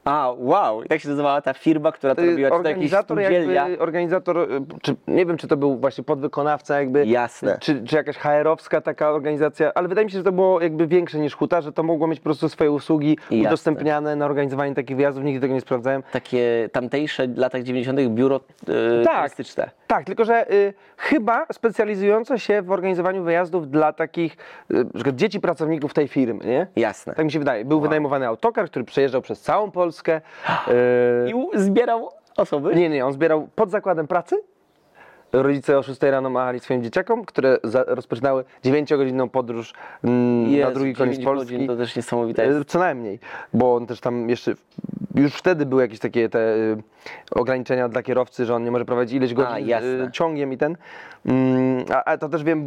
[0.06, 0.82] A, wow.
[0.90, 2.50] Jak się nazywała ta firma, która to Y, robiła?
[2.50, 3.54] Czy to jakieś Organizator, spółdzielnia?
[3.70, 4.48] jakby, organizator y,
[4.82, 7.58] czy, nie wiem czy to był właśnie podwykonawca jakby, Jasne.
[7.62, 11.20] czy, czy jakaś HR-owska taka organizacja, ale wydaje mi się, że to było jakby większe
[11.20, 13.48] niż huta, że to mogło mieć po prostu swoje usługi Jasne.
[13.48, 16.04] udostępniane na organizowanie takich wyjazdów, nigdy tego nie sprawdzałem.
[16.12, 18.00] Takie tamtejsze w latach 90.
[18.10, 19.18] biuro e, Tak.
[19.18, 19.70] turystyczne.
[19.88, 24.38] Tak, tylko że y, chyba specjalizujące się w organizowaniu wyjazdów dla takich
[25.08, 26.68] y, dzieci pracowników tej firmy, nie?
[26.76, 27.14] Jasne.
[27.14, 27.66] Tak mi się wydaje.
[27.66, 29.93] Był wynajmowany autokar, który przejeżdżał przez całą Polskę.
[30.68, 32.76] Y, I u- zbierał osoby?
[32.76, 34.36] nie, nie, on zbierał pod zakładem pracy.
[35.34, 40.94] Rodzice o 6 rano machali swoim dzieciakom, które za, rozpoczynały 9-godzinną podróż mm, na drugi
[40.96, 41.54] koniec 9 Polski.
[41.54, 42.60] godzin to też niesamowite jest.
[42.62, 43.20] E, Co najmniej,
[43.54, 44.54] bo on też tam jeszcze,
[45.16, 46.78] już wtedy były jakieś takie te y,
[47.32, 49.88] ograniczenia dla kierowcy, że on nie może prowadzić ileś godzin jasne.
[50.08, 50.78] y, ciągiem i ten.
[51.26, 52.62] Mm, a, a to też wiem,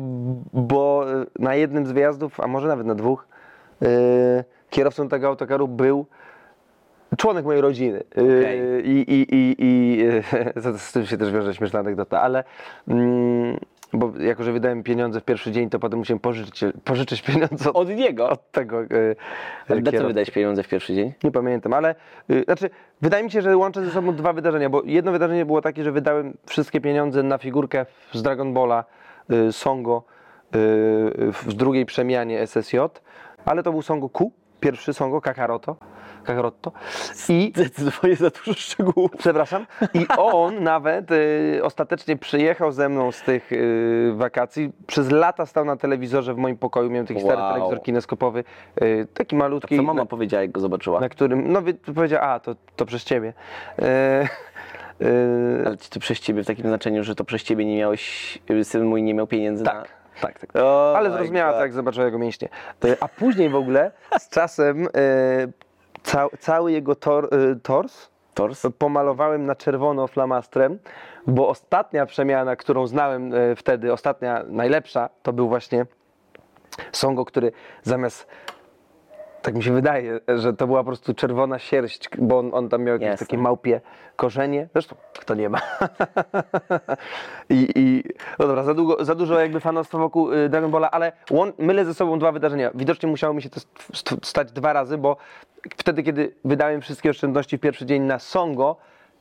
[0.52, 3.26] bo y, na jednym z wyjazdów, a może nawet na dwóch,
[3.82, 3.86] y,
[4.70, 6.06] kierowcą tego autokaru był
[7.16, 7.98] członek mojej rodziny.
[7.98, 8.90] Y, Okej.
[8.90, 9.98] I, i, i, i
[10.78, 12.44] z tym się też wiąże śmieszna anegdota, ale
[12.88, 13.56] mm,
[13.92, 17.76] bo jako, że wydałem pieniądze w pierwszy dzień, to potem musiałem pożyczyć, pożyczyć pieniądze od,
[17.76, 18.28] Od niego.
[18.28, 19.16] od tego y,
[19.68, 21.12] Ale na co wydałeś pieniądze w pierwszy dzień?
[21.24, 21.94] Nie pamiętam, ale
[22.30, 25.62] y, znaczy, wydaje mi się, że łączę ze sobą dwa wydarzenia, bo jedno wydarzenie było
[25.62, 28.84] takie, że wydałem wszystkie pieniądze na figurkę z Dragon Balla
[29.32, 30.02] y, Songo
[30.54, 30.58] y,
[31.32, 32.76] w drugiej przemianie SSJ,
[33.44, 34.32] ale to był Songo Q,
[34.66, 35.76] pierwszy Songo Kakaroto,
[36.24, 36.72] Kakaroto
[37.28, 39.10] i Zdecydowanie za dużo szczegółów.
[39.18, 39.66] Przepraszam.
[39.94, 44.72] I on nawet y, ostatecznie przyjechał ze mną z tych y, wakacji.
[44.86, 46.90] Przez lata stał na telewizorze w moim pokoju.
[46.90, 47.52] Miałem taki stary Wow.
[47.52, 48.44] telewizor kineskopowy,
[48.82, 49.76] y, taki malutki.
[49.76, 51.00] Co mama na, powiedziała, jak go zobaczyła?
[51.00, 53.32] na którym, no wy- powiedział, a to, to przez ciebie.
[53.78, 54.26] E, e,
[55.66, 58.84] Ale czy to przez ciebie w takim znaczeniu, że to przez ciebie nie miałeś, syn
[58.84, 59.70] mój nie miał pieniędzy na...
[59.70, 59.88] tak,
[60.20, 60.50] tak, tak.
[60.56, 61.58] Oh Ale zrozumiała God.
[61.58, 62.48] to, jak zobaczyła jego mięśnie.
[63.00, 64.88] A później w ogóle z czasem e,
[66.02, 68.66] ca, cały jego tor, e, tors Tors?
[68.78, 70.78] pomalowałem na czerwono flamastrem,
[71.26, 75.86] bo ostatnia przemiana, którą znałem e, wtedy, ostatnia, najlepsza, to był właśnie
[76.92, 77.52] Songo, który
[77.82, 78.26] zamiast
[79.46, 82.82] tak mi się wydaje, że to była po prostu czerwona sierść, bo on, on tam
[82.82, 83.26] miał jakieś Jasne.
[83.26, 83.80] takie małpie
[84.16, 84.68] korzenie.
[84.72, 85.60] Zresztą, kto nie ma.
[87.50, 88.04] I, i
[88.38, 91.84] no dobra, za, długo, za dużo jakby fanostwa wokół y, Dragon Balla, ale łą, mylę
[91.84, 92.70] ze sobą dwa wydarzenia.
[92.74, 95.16] Widocznie musiało mi się to st- st- stać dwa razy, bo
[95.76, 98.76] wtedy, kiedy wydałem wszystkie oszczędności w pierwszy dzień na Songo,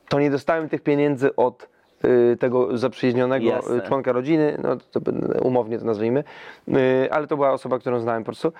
[0.09, 1.69] to nie dostałem tych pieniędzy od
[2.05, 3.75] y, tego zaprzyjaźnionego Jasne.
[3.75, 4.99] y, członka rodziny, no to
[5.41, 6.23] umownie to nazwijmy,
[7.11, 8.51] ale to była osoba, którą znałem po prostu.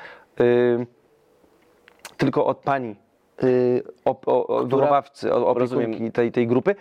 [2.16, 2.96] Y, tylko od pani
[3.44, 4.78] y, op, o, o, Która?
[4.82, 6.76] wychowawcy, o, opiekunki tej, tej grupy.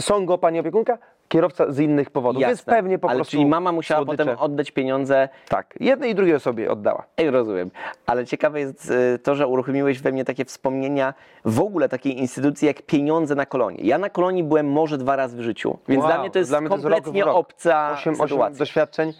[0.00, 2.72] Są go pani opiekunka, kierowca z innych powodów, więc Jasne.
[2.72, 4.24] pewnie po Ale prostu czyli mama musiała słodycze.
[4.24, 7.04] potem oddać pieniądze Tak, jednej i drugiej osobie oddała.
[7.16, 7.70] Ej, rozumiem.
[8.06, 12.66] Ale ciekawe jest e, to, że uruchomiłeś we mnie takie wspomnienia w ogóle takiej instytucji
[12.66, 13.78] jak pieniądze na kolonie.
[13.82, 16.50] Ja na kolonii byłem może dwa razy w życiu, więc Wow, dla mnie to jest
[16.60, 17.36] mnie to jest rok kompletnie rok.
[17.36, 18.58] obca Osiem, osiem sytuacja.
[18.58, 19.12] doświadczeń.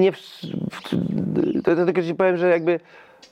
[0.00, 0.18] Nie, w,
[1.64, 2.80] to, to tylko ci powiem, że jakby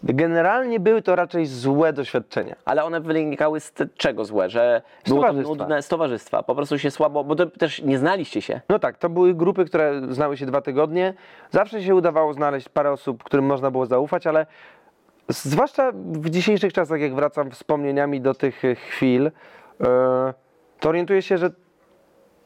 [0.03, 2.57] generalnie były to raczej złe doświadczenia.
[2.64, 4.51] Ale one wynikały z te- czego złe?
[4.51, 5.55] Że było to towarzystwa.
[5.55, 6.42] nudne z towarzystwa.
[6.42, 8.61] Po prostu się słabo, bo to też nie znaliście się.
[8.68, 11.14] No tak, to były grupy, które znały się dwa tygodnie.
[11.51, 14.46] Zawsze się udawało znaleźć parę osób, którym można było zaufać, ale
[15.29, 19.31] zwłaszcza w dzisiejszych czasach, jak wracam wspomnieniami do tych e, chwil, e,
[20.81, 21.51] to orientuję się, że,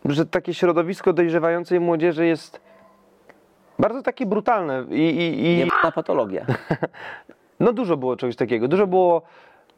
[0.04, 2.60] że takie środowisko dojrzewającej młodzieży jest
[3.82, 6.46] bardzo takie brutalne i, i, i Nie ma na patologię.
[7.60, 8.68] no dużo było czegoś takiego.
[8.68, 9.22] Dużo było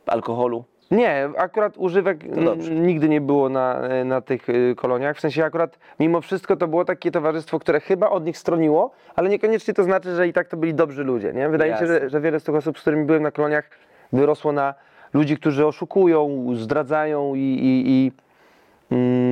[0.07, 0.65] Alkoholu.
[0.91, 2.71] Nie, akurat używek n- dobrze.
[2.75, 5.17] nigdy nie było na, na tych y, koloniach.
[5.17, 9.29] W sensie akurat mimo wszystko to było takie towarzystwo, które chyba od nich stroniło, ale
[9.29, 11.33] niekoniecznie to znaczy, że i tak to byli dobrzy ludzie.
[11.33, 11.49] Nie?
[11.49, 13.71] Wydaje mi się, że, że wiele z tych osób, z którymi byłem na koloniach,
[14.13, 14.75] wyrosło na
[15.15, 18.13] ludzi, którzy oszukują, zdradzają i, i, i,
[18.95, 19.24] mm,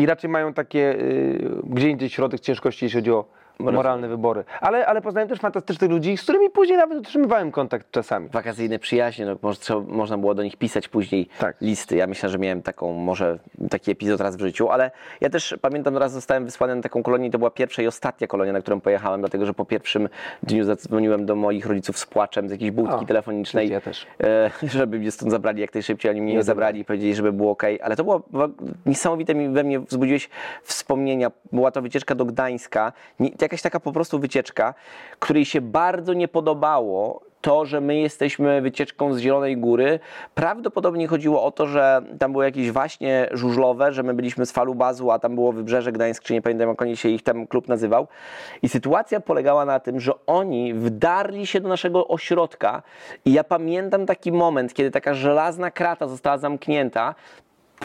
[0.00, 3.24] i raczej mają takie y, gdzie indziej środek ciężkości, jeśli chodzi o
[3.60, 4.44] moralne wybory.
[4.60, 8.28] Ale, ale poznałem też fantastycznych ludzi, z którymi później nawet utrzymywałem kontakt czasami.
[8.28, 11.56] Wakacyjne przyjaźnie, no, może, można było do nich pisać później Tak.
[11.60, 11.96] listy.
[11.96, 13.38] Ja myślę, że miałem taką, może
[13.70, 17.30] taki epizod raz w życiu, ale ja też pamiętam, raz zostałem wysłany na taką kolonię,
[17.30, 20.08] to była pierwsza i ostatnia kolonia, na którą pojechałem, dlatego że po pierwszym
[20.42, 24.06] dniu zadzwoniłem do moich rodziców z płaczem z jakiejś budki O, telefonicznej, ja też.
[24.22, 27.50] e, żeby mnie stąd zabrali jak najszybciej, oni mnie nie zabrali i powiedzieli, żeby było
[27.50, 28.22] ok, ale to było
[28.86, 30.28] niesamowite, mi we mnie wzbudziłeś
[30.62, 34.74] wspomnienia, była to wycieczka do Gdańska, nie, jakaś taka po prostu wycieczka,
[35.18, 40.00] której się bardzo nie podobało to, że my jesteśmy wycieczką z Zielonej Góry.
[40.34, 45.10] Prawdopodobnie chodziło o to, że tam były jakieś waśnie żużlowe, że my byliśmy z Falubazu,
[45.10, 48.08] a tam było Wybrzeże Gdańsk, czy nie pamiętam jak oni się ich tam klub nazywał.
[48.62, 52.82] I sytuacja polegała na tym, że oni wdarli się do naszego ośrodka
[53.24, 57.14] i ja pamiętam taki moment, kiedy taka żelazna krata została zamknięta,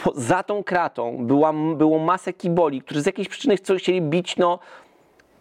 [0.02, 4.36] po, za tą kratą była, było masę kiboli, którzy z jakiejś przyczyny chcą, chcieli bić,
[4.36, 4.58] no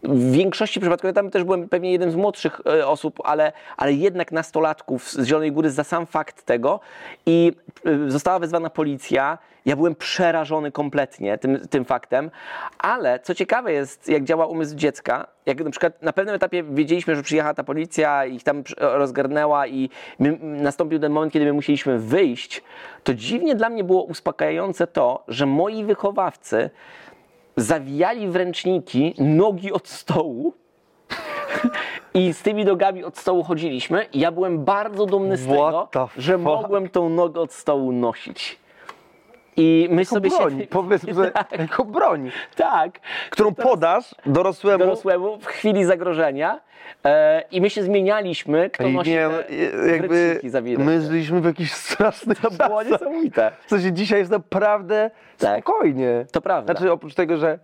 [0.07, 3.93] w większości przypadków, ja tam też byłem pewnie jeden z młodszych e, osób, ale, ale
[3.93, 6.79] jednak nastolatków z Zielonej Góry za sam fakt tego
[7.25, 7.51] i
[7.85, 9.37] e, została wezwana policja.
[9.65, 12.31] Ja byłem przerażony kompletnie tym, tym faktem,
[12.77, 17.15] ale co ciekawe jest, jak działa umysł dziecka, jak na przykład na pewnym etapie wiedzieliśmy,
[17.15, 19.89] że przyjechała ta policja, ich tam przy- rozgarnęła i
[20.19, 22.63] my, nastąpił ten moment, kiedy my musieliśmy wyjść,
[23.03, 26.69] to dziwnie dla mnie było uspokajające to, że moi wychowawcy
[27.57, 30.53] zawijali w ręczniki nogi od stołu
[32.13, 36.09] i z tymi nogami od stołu chodziliśmy i ja byłem bardzo dumny z What tego,
[36.17, 38.59] że mogłem tą nogę od stołu nosić.
[39.57, 40.67] I my Jako sobie broń, się...
[40.67, 44.79] powiedzmy sobie, tak, jako broń, tak, którą podasz dorosłemu.
[44.79, 46.59] dorosłemu w chwili zagrożenia
[47.05, 49.33] e, i my się zmienialiśmy, kto Ej, nosi nie, no,
[49.87, 50.83] jakby wręczniki zawinięte.
[50.85, 52.91] my żyliśmy w jakichś strasznych To było czasach.
[52.91, 53.51] niesamowite.
[53.65, 55.61] W sensie dzisiaj jest naprawdę Tak.
[55.63, 56.25] spokojnie.
[56.31, 56.73] To prawda.
[56.73, 57.59] Znaczy oprócz tego, że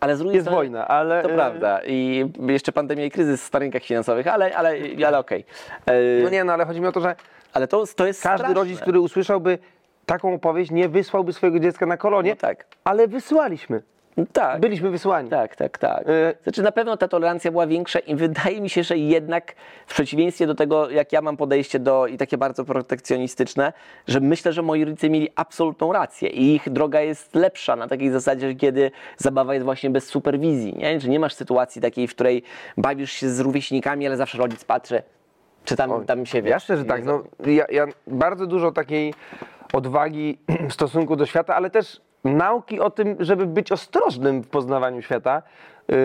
[0.00, 1.22] Ale z drugiej jest strony, wojna, ale...
[1.22, 1.80] To e, prawda.
[1.86, 4.74] I jeszcze pandemia i kryzys na rynkach finansowych, ale, ale,
[5.06, 5.44] ale okej.
[5.86, 7.14] E, No nie, no ale chodzi mi o to, że
[7.52, 9.58] Ale to, to jest każdy rodzic, który usłyszałby
[10.06, 12.66] taką opowieść, nie wysłałby swojego dziecka na kolonię, No tak.
[12.84, 13.82] ale wysyłaliśmy.
[14.32, 14.60] Tak.
[14.60, 15.30] Byliśmy wysłani.
[15.30, 16.04] Tak, tak, tak.
[16.08, 19.54] E, Znaczy na pewno ta tolerancja była większa i wydaje mi się, że jednak
[19.86, 23.72] w przeciwieństwie do tego, jak ja mam podejście do i takie bardzo protekcjonistyczne,
[24.08, 28.10] że myślę, że moi rodzice mieli absolutną rację i ich droga jest lepsza na takiej
[28.10, 31.00] zasadzie, że kiedy zabawa jest właśnie bez superwizji, nie?
[31.00, 32.42] Że nie masz sytuacji takiej, w której
[32.76, 35.02] bawisz się z rówieśnikami, ale zawsze rodzic patrzy,
[35.64, 36.50] czy tam, tam się wiesz.
[36.50, 37.04] Jasne, że tak.
[37.04, 39.14] No, ja, ja bardzo dużo takiej
[39.72, 40.38] odwagi
[40.70, 45.42] w stosunku do świata, ale też nauki o tym, żeby być ostrożnym w poznawaniu świata,
[45.88, 45.96] yy,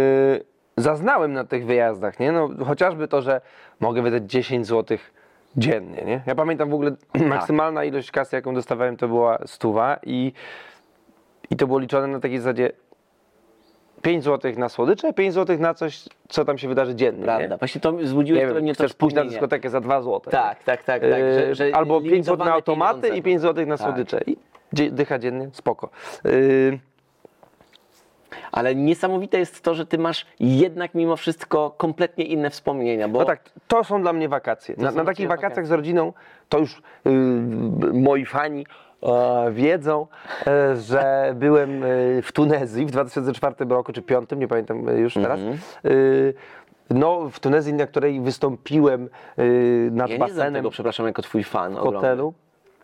[0.78, 2.20] zaznałem na tych wyjazdach.
[2.20, 2.32] Nie?
[2.32, 3.42] No, chociażby to, że
[3.80, 4.98] mogę wydać 10 zł
[5.58, 6.04] dziennie.
[6.06, 6.22] Nie?
[6.26, 6.92] Ja pamiętam w ogóle
[7.30, 10.34] maksymalna ilość kasy, jaką dostawałem, to była stuwa i,
[11.50, 12.72] i to było liczone na takiej zasadzie
[14.02, 17.24] 5 zł na słodycze, 5 zł na coś, co tam się wydarzy dziennie.
[17.24, 17.48] Prawda.
[17.48, 17.58] Nie?
[17.58, 20.20] Właśnie to zbudziłeś Nie mnie to chcesz pójść na dyskotekę za 2 zł.
[20.20, 21.02] Tak, tak, tak.
[21.02, 23.18] tak Yy, że, że Albo 5 zł na automaty pieniądze.
[23.20, 23.88] i 5 zł na Tak.
[23.88, 24.20] słodycze.
[24.28, 24.38] I
[24.92, 25.90] dycha dziennie, spoko.
[26.26, 26.80] Yy,
[28.52, 33.26] Ale niesamowite jest to, że ty masz jednak mimo wszystko kompletnie inne wspomnienia, bo no
[33.26, 34.76] tak, to są dla mnie wakacje.
[34.78, 35.66] Na, na takich wakacjach wakacje.
[35.66, 36.14] z rodziną
[36.50, 37.12] to już yy,
[37.94, 38.66] moi fani
[39.52, 40.08] wiedzą,
[40.48, 41.88] e, że byłem e,
[42.22, 45.40] w Tunezji w 2004 roku, czy 2005, nie pamiętam e, już teraz.
[45.40, 45.58] Mhm.
[46.90, 49.10] No, w Tunezji, na której wystąpiłem
[49.92, 51.74] nad ja basenem tego, przepraszam, jako twój fan.
[51.74, 52.00] w ogromny.
[52.00, 52.34] hotelu.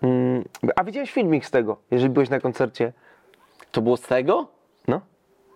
[0.02, 0.44] Mm,
[0.76, 2.94] a widziałeś filmik z tego, jeżeli byłeś na koncercie?
[3.72, 4.48] To było z tego?
[4.88, 5.02] No,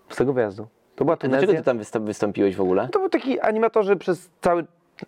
[0.09, 0.67] z tego wyjazdu.
[0.95, 1.59] To była A Dlaczego Tunezja.
[1.59, 2.87] ty tam wystąp- wystąpiłeś w ogóle?
[2.91, 4.65] To był taki animatorzy przez cały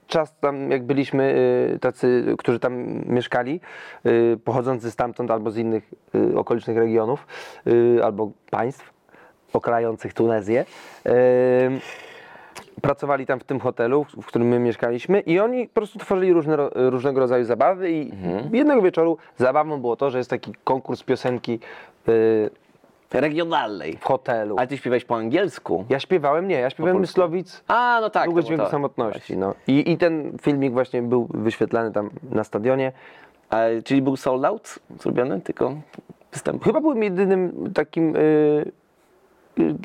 [0.07, 1.35] czas tam, jak byliśmy,
[1.75, 2.73] y, tacy, którzy tam
[3.05, 3.59] mieszkali,
[4.05, 7.27] y, pochodzący stamtąd albo z innych y, okolicznych regionów,
[8.03, 8.93] albo państw
[9.53, 10.65] okrajających Tunezję.
[12.81, 16.57] Pracowali tam w tym hotelu, w którym my mieszkaliśmy i oni po prostu tworzyli różne,
[16.75, 18.11] różnego rodzaju zabawy i
[18.51, 21.59] jednego wieczoru zabawą było to, że jest taki konkurs piosenki
[23.13, 23.97] regionalnej.
[23.97, 24.55] w hotelu.
[24.57, 25.85] Ale ty śpiewałeś po angielsku.
[25.89, 27.01] Ja śpiewałem, nie, ja śpiewałem polsku.
[27.11, 28.25] Myslowic, A, no tak.
[28.25, 29.37] Długo dźwięku to- samotności.
[29.37, 29.53] No.
[29.67, 32.91] I, I ten filmik właśnie był wyświetlany tam na stadionie.
[33.49, 35.75] A, czyli był sold out zrobiony, tylko
[36.31, 36.63] występ.
[36.63, 38.15] Chyba byłem jedynym takim.
[38.15, 38.19] y,
[39.59, 39.75] y,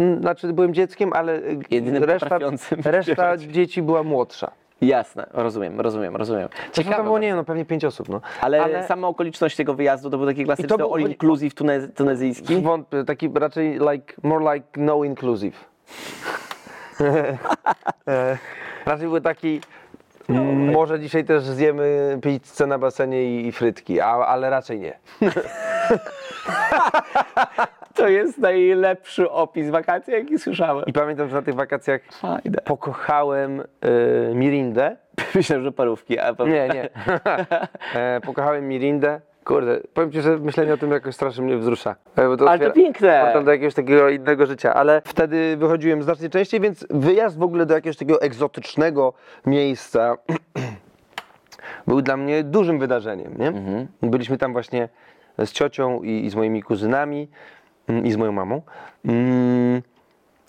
[0.00, 2.38] y, znaczy, byłem dzieckiem, ale Jedynym reszta,
[2.84, 4.50] reszta dzieci była młodsza.
[4.80, 6.48] Jasne, rozumiem, rozumiem, rozumiem.
[6.72, 8.08] Ciekawe to było, nie wiem, no pewnie pięć osób.
[8.08, 8.20] No.
[8.40, 12.56] Ale, sama okoliczność tego wyjazdu to był taki klasyczny był- all inclusive tunez, tunezyjski.
[12.60, 15.64] Wątpię, taki raczej like, more like no inclusive.
[18.08, 18.38] E,
[18.86, 19.60] raczej był taki.
[20.28, 24.98] Mm, Może dzisiaj też zjemy pizzę na basenie i, i frytki, a, ale raczej nie.
[27.96, 30.84] To jest najlepszy opis wakacji, jaki słyszałem.
[30.86, 32.58] I pamiętam, że na tych wakacjach Fajne.
[32.64, 33.64] pokochałem y,
[34.34, 34.96] Mirindę.
[35.34, 36.34] Myślę, że parówki, a.
[36.38, 36.88] Nie, nie.
[38.00, 39.20] e, pokochałem Mirindę.
[39.46, 41.96] Kurde, powiem Ci, że myślenie o tym jakoś strasznie mnie wzrusza.
[42.16, 43.22] E, bo Ale to piękne.
[43.24, 47.66] portal do jakiegoś takiego innego życia, ale wtedy wychodziłem znacznie częściej, więc wyjazd w ogóle
[47.66, 49.12] do jakiegoś takiego egzotycznego
[49.46, 50.16] miejsca
[51.86, 53.52] był dla mnie dużym wydarzeniem, nie?
[54.02, 54.88] Byliśmy tam właśnie
[55.38, 57.28] z ciocią i, i z moimi kuzynami
[57.88, 58.62] mm, i z moją mamą.
[59.04, 59.82] Mm,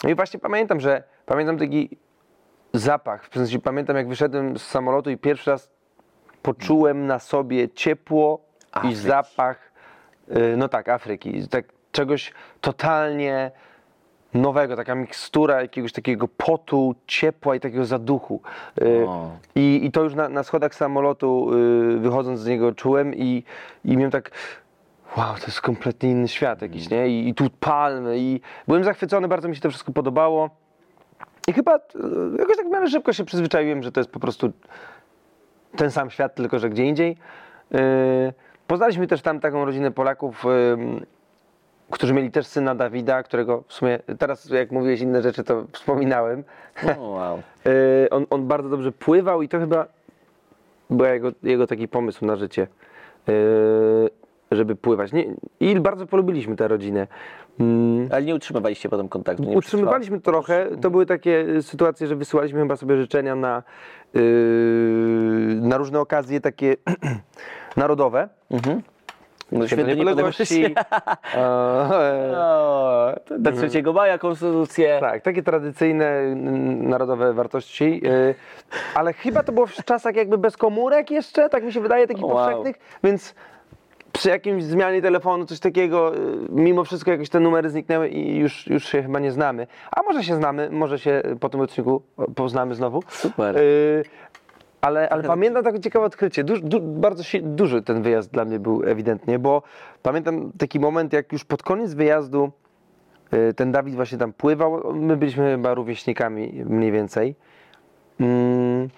[0.08, 1.98] i właśnie pamiętam, że pamiętam taki
[2.74, 5.70] zapach, w sensie pamiętam jak wyszedłem z samolotu i pierwszy raz
[6.42, 8.47] poczułem na sobie ciepło
[8.84, 8.96] i Afryki.
[8.96, 9.72] zapach,
[10.38, 13.52] y, no tak, Afryki, tak czegoś totalnie
[14.34, 18.42] nowego, taka mikstura jakiegoś takiego potu, ciepła i takiego zaduchu.
[18.82, 19.32] Y, O.
[19.56, 21.50] I, I to już na, na schodach samolotu,
[21.96, 23.44] y, wychodząc z niego, czułem i,
[23.86, 24.32] i miałem tak,
[25.18, 27.08] wow, to jest kompletnie inny świat jakiś, nie?
[27.08, 30.50] I, I tu palmy i byłem zachwycony, bardzo mi się to wszystko podobało.
[31.48, 31.80] I chyba
[32.40, 34.52] jakoś tak w miarę szybko się przyzwyczaiłem, że to jest po prostu
[35.76, 37.18] ten sam świat, tylko że gdzie indziej.
[37.72, 37.80] Yy,
[38.68, 40.46] Poznaliśmy też tam taką rodzinę Polaków,
[41.92, 46.44] którzy mieli też syna Dawida, którego w sumie teraz jak mówiłeś inne rzeczy, to wspominałem.
[47.00, 47.42] O, wow.
[47.66, 47.72] Yy,
[48.16, 49.86] on, on bardzo dobrze pływał i to chyba
[50.90, 52.68] był jego, jego taki pomysł na życie,
[53.28, 53.34] yy,
[54.52, 55.14] żeby pływać.
[55.14, 55.26] Nie,
[55.60, 57.08] I bardzo polubiliśmy tę rodzinę.
[57.60, 57.66] Yy,
[58.12, 59.44] Ale nie utrzymywaliście potem kontaktu?
[59.44, 60.68] Nie Utrzymywaliśmy trochę.
[60.82, 63.64] To były takie y, sytuacje, że wysyłaliśmy chyba sobie życzenia na,
[65.62, 66.76] na różne okazje takie
[67.78, 68.30] narodowe.
[68.52, 68.82] Mhm.
[69.52, 70.76] No, Święto niepodległości.
[73.40, 74.98] Do 3 maja konstytucję.
[75.02, 76.36] tak, takie tradycyjne
[76.82, 78.02] narodowe wartości.
[78.04, 78.36] yy,
[78.96, 82.24] ale chyba to było w czasach jakby bez komórek jeszcze, tak mi się wydaje, takich
[82.24, 82.32] Wow.
[82.36, 83.36] powszechnych, więc
[84.14, 88.68] przy jakimś zmianie telefonu, coś takiego, y, mimo wszystko jakoś te numery zniknęły i już,
[88.68, 89.68] już się chyba nie znamy.
[89.92, 92.02] A może się znamy, może się po tym odcinku
[92.36, 93.04] poznamy znowu.
[93.08, 93.58] Super.
[93.58, 94.04] Y,
[94.88, 96.44] ale, ale pamiętam takie ciekawe odkrycie.
[96.44, 99.62] Duż, du, bardzo si- duży ten wyjazd dla mnie był ewidentnie, bo
[100.04, 102.52] pamiętam taki moment, jak już pod koniec wyjazdu
[103.34, 104.94] y, ten Dawid właśnie tam pływał.
[104.94, 107.36] My byliśmy chyba rówieśnikami mniej więcej.
[108.20, 108.90] Mm.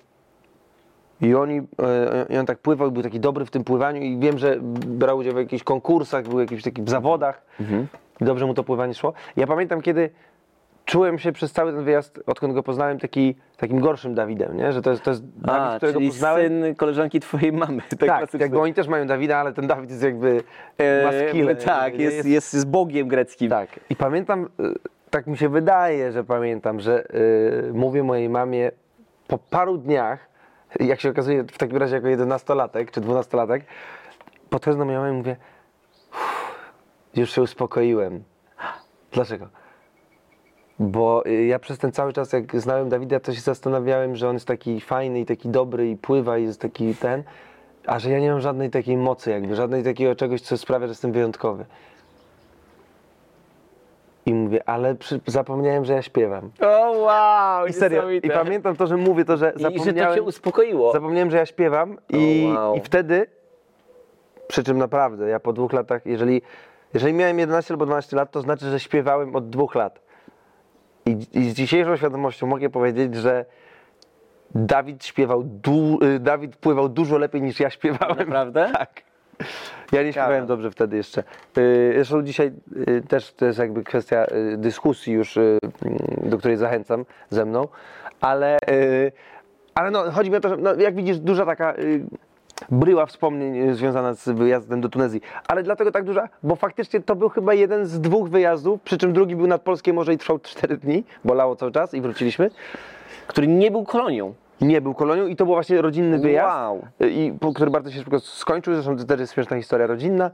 [1.22, 4.18] I, oni, e, I on tak pływał i był taki dobry w tym pływaniu i
[4.20, 7.46] wiem, że brał udział w jakichś konkursach, był w jakichś takich zawodach.
[8.22, 9.14] I dobrze mu to pływanie szło.
[9.38, 10.10] Ja pamiętam, kiedy
[10.90, 14.72] czułem się przez cały ten wyjazd, odkąd go poznałem, taki, takim gorszym Dawidem, nie?
[14.74, 16.48] że to jest, to jest Dawid, A, którego czyli poznałem.
[16.64, 17.82] syn koleżanki twojej mamy.
[18.00, 20.44] Tak, tak, jakby oni też mają Dawida, ale ten Dawid jest jakby
[20.78, 22.04] E, ma tak, nie?
[22.04, 23.50] jest, jest, jest bogiem greckim.
[23.50, 23.80] Tak.
[23.90, 24.74] I pamiętam, y,
[25.10, 28.72] tak mi się wydaje, że pamiętam, że y, mówię mojej mamie
[29.28, 30.30] po paru dniach,
[30.80, 33.64] jak się okazuje w takim razie jako jedenastolatek czy dwunastolatek,
[34.50, 35.36] podchodzę do mojej mamy i mówię,
[36.12, 36.56] "Uff,
[37.16, 38.24] już się uspokoiłem.
[39.12, 39.59] Dlaczego?
[40.80, 44.34] Bo y, ja przez ten cały czas, jak znałem Dawida, to się zastanawiałem, że on
[44.36, 47.24] jest taki fajny i taki dobry i pływa i jest taki ten,
[47.86, 50.92] a że ja nie mam żadnej takiej mocy jakby, żadnej takiego czegoś, co sprawia, że
[50.92, 51.66] jestem wyjątkowy.
[54.26, 56.52] I mówię, ale przy, zapomniałem, że ja śpiewam.
[56.62, 60.26] O wow, I serio, i pamiętam to, że mówię to, że I że to zapomniałem,
[60.26, 60.92] uspokoiło.
[60.94, 62.76] zapomniałem że ja śpiewam i, O, wow.
[62.76, 63.26] i wtedy,
[64.48, 66.42] przy czym naprawdę, ja po dwóch latach, jeżeli,
[66.94, 70.09] jeżeli miałem 11 albo 12 lat, to znaczy, że śpiewałem od dwóch lat.
[71.10, 73.46] I, i z dzisiejszą świadomością mogę powiedzieć, że
[74.56, 78.18] Dawid śpiewał, du, y, Dawid pływał dużo lepiej niż ja śpiewałem.
[78.18, 78.72] Naprawdę?
[78.78, 79.02] Tak.
[79.92, 81.24] Ja nie śpiewałem dobrze wtedy jeszcze.
[81.58, 82.52] Y, Zresztą dzisiaj
[82.88, 84.26] y, też to jest jakby kwestia
[84.58, 85.40] dyskusji już,
[86.24, 87.68] do której zachęcam ze mną,
[88.22, 88.58] ale,
[89.76, 91.74] ale no, chodzi mi o to, że no, jak widzisz, duża taka
[92.72, 95.22] bryła wspomnień y, związana z wyjazdem do Tunezji.
[95.48, 99.14] Ale dlatego tak duża, bo faktycznie to był chyba jeden z dwóch wyjazdów, przy czym
[99.14, 102.50] drugi był nad Polskie Morze i trwał 4 dni, bolało cały czas i wróciliśmy.
[103.28, 104.34] Który nie był kolonią.
[104.62, 106.86] Nie był kolonią i to był właśnie rodzinny wyjazd, Wow.
[107.10, 110.32] i, po, który bardzo się szybko skończył, zresztą to też jest śmieszna historia rodzinna,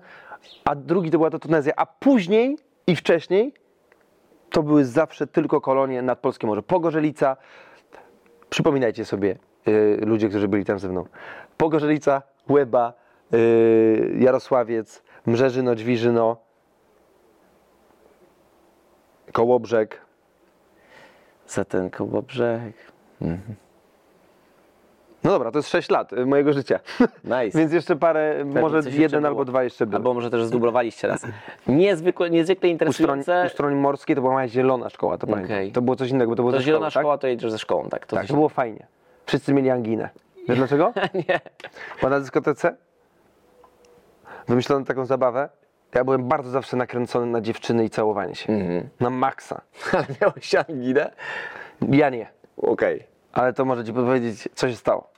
[0.66, 2.58] a drugi to była to Tunezja, a później
[2.88, 3.54] i wcześniej
[4.50, 6.64] to były zawsze tylko kolonie nad Polskie Morze.
[6.64, 7.38] Pogorzelica,
[8.50, 11.06] przypominajcie sobie, y, ludzie, którzy byli tam ze mną.
[11.58, 12.94] Pogorzelica, Łeba,
[13.34, 16.38] y, Jarosławiec, Mrzeżyno, Dźwiżyno,
[19.32, 20.02] Kołobrzeg.
[21.48, 22.74] Za ten kołobrzeg.
[25.24, 26.80] No dobra, to jest 6 lat mojego życia.
[27.24, 27.58] Nice.
[27.60, 29.96] Więc jeszcze parę, może coś jeszcze jeden albo dwa jeszcze były.
[29.98, 31.26] Albo może też zdublowaliście raz.
[31.68, 33.44] Niezwykle, niezwykle interesujące.
[33.46, 35.56] u stroń morskiej to była moja zielona szkoła, to pamiętam.
[35.56, 35.72] Okej.
[35.72, 37.90] To było coś innego, bo to było To zielona szkoły, szkoła, to jedziesz ze szkołą,
[37.90, 38.06] tak?
[38.06, 38.88] To Tak, tak to było fajnie.
[39.26, 40.10] Wszyscy mieli anginę.
[40.50, 40.94] Wiesz dlaczego?
[41.30, 41.40] Nie.
[42.02, 42.76] Bo na dyskotece
[44.48, 45.50] wymyślono taką zabawę.
[45.96, 48.54] Ja byłem bardzo zawsze nakręcony na dziewczyny i całowanie się.
[48.54, 48.90] Mhm.
[49.00, 49.62] Na maksa.
[49.94, 51.12] Ale miałeś anginę?
[51.82, 52.28] Ja nie.
[52.58, 53.04] Okej.
[53.34, 55.10] Ale to może ci powiedzieć, co się stało.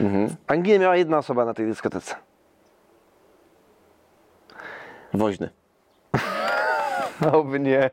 [0.00, 0.28] Mhm.
[0.46, 2.14] Anginę miała jedna osoba na tej dyskotece.
[5.14, 5.50] Woźny.
[7.32, 7.90] Oby nie.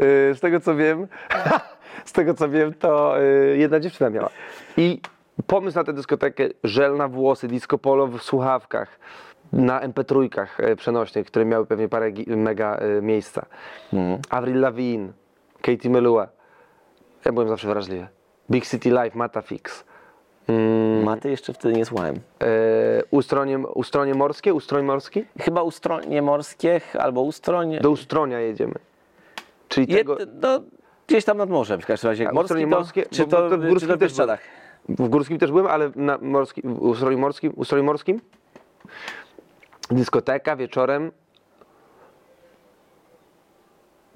[0.00, 1.06] Y, Z tego co wiem,
[2.04, 4.28] z tego co wiem, to y, jedna dziewczyna miała.
[4.76, 5.00] I
[5.46, 8.98] pomysł na tę dyskotekę, żel na włosy, disco polo w słuchawkach,
[9.52, 13.46] na MP3 y, przenośnych, które miały pewnie parę mega y, miejsca.
[14.30, 15.12] Avril Lavigne,
[15.62, 16.28] Katie Melua.
[17.24, 18.06] Ja byłem zawsze wrażliwy.
[18.50, 19.84] Big City Life, Matafix.
[20.48, 22.16] Mm, Maty jeszcze wtedy nie słuchałem.
[22.16, 22.20] y,
[23.10, 25.24] ustronie, ustronie morskie, ustroń morski?
[25.40, 27.80] Chyba ustronie morskie albo ustronie.
[27.80, 28.74] Do Ustronia jedziemy.
[29.68, 30.16] Czyli Je, tego...
[30.42, 30.60] no,
[31.06, 32.28] gdzieś tam nad morzem w każdym razie.
[32.28, 33.06] A Morskie to, morskie?
[33.10, 34.40] czy to, bo to w też Bieszczadach?
[34.88, 38.20] W górskim też byłem, ale na morski, w ustroju morskim, ustroju morskim.
[39.90, 41.12] Dyskoteka wieczorem.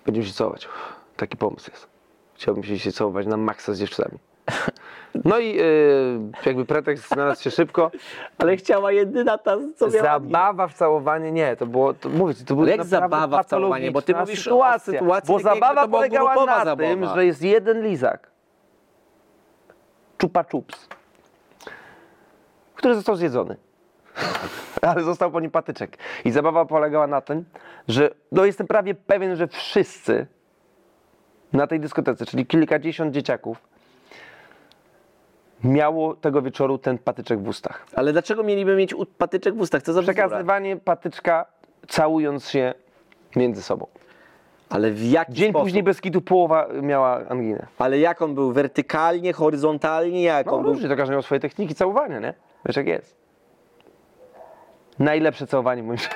[0.07, 0.69] Będziemy się całować.
[1.17, 1.89] Taki pomysł jest.
[2.35, 4.19] Chciałbym się, się całować na maksa z dziewczynami.
[5.25, 7.91] No i yy, jakby pretekst znalazł się szybko.
[8.39, 10.03] Ale chciała jedyna ta, co miała...
[10.03, 13.91] Zabawa w całowanie, nie, to było, to, mówię ci, to było jak zabawa w całowanie?
[13.91, 16.77] Bo ty mówisz o sytuacja, sytuacji bo zabawa polegała na zabawa.
[16.77, 18.30] tym, że jest jeden lizak,
[20.21, 20.89] czupa czups,
[22.75, 23.57] który został zjedzony.
[24.83, 25.97] Ale został po nim patyczek.
[26.25, 27.45] I zabawa polegała na tym,
[27.89, 30.27] że no jestem prawie pewien, że wszyscy
[31.53, 33.63] na tej dyskotece, czyli kilkadziesiąt dzieciaków,
[35.65, 37.87] miało tego wieczoru ten patyczek w ustach.
[37.95, 39.83] Ale dlaczego mieliby mieć patyczek w ustach?
[39.83, 40.03] Co za?
[40.03, 41.47] Przekazywanie patyczka
[41.89, 42.75] całując się
[43.37, 43.87] między sobą.
[44.71, 45.65] Ale w jaki Dzień sposób?
[45.67, 47.67] później bez kitu połowa miała anginę.
[47.79, 48.53] Ale jak on był?
[48.53, 50.23] Wertykalnie, horyzontalnie?
[50.23, 50.73] Jak No on był?
[50.73, 52.35] różnie, to każdy miał swoje techniki całowania, nie?
[52.67, 53.17] Wiesz jak jest.
[54.99, 55.99] Najlepsze całowanie moim.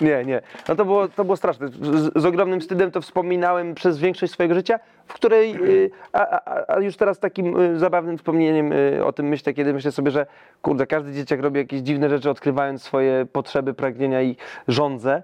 [0.00, 0.42] Nie, nie.
[0.68, 1.68] No to było, to było straszne.
[1.68, 6.74] Z, z ogromnym wstydem to wspominałem przez większość swojego życia, w której, y, a, a,
[6.74, 10.26] a już teraz takim y, zabawnym wspomnieniem y, o tym myślę, kiedy myślę sobie, że
[10.62, 14.36] kurde, każdy dzieciak robi jakieś dziwne rzeczy, odkrywając swoje potrzeby, pragnienia i
[14.68, 15.22] żądze,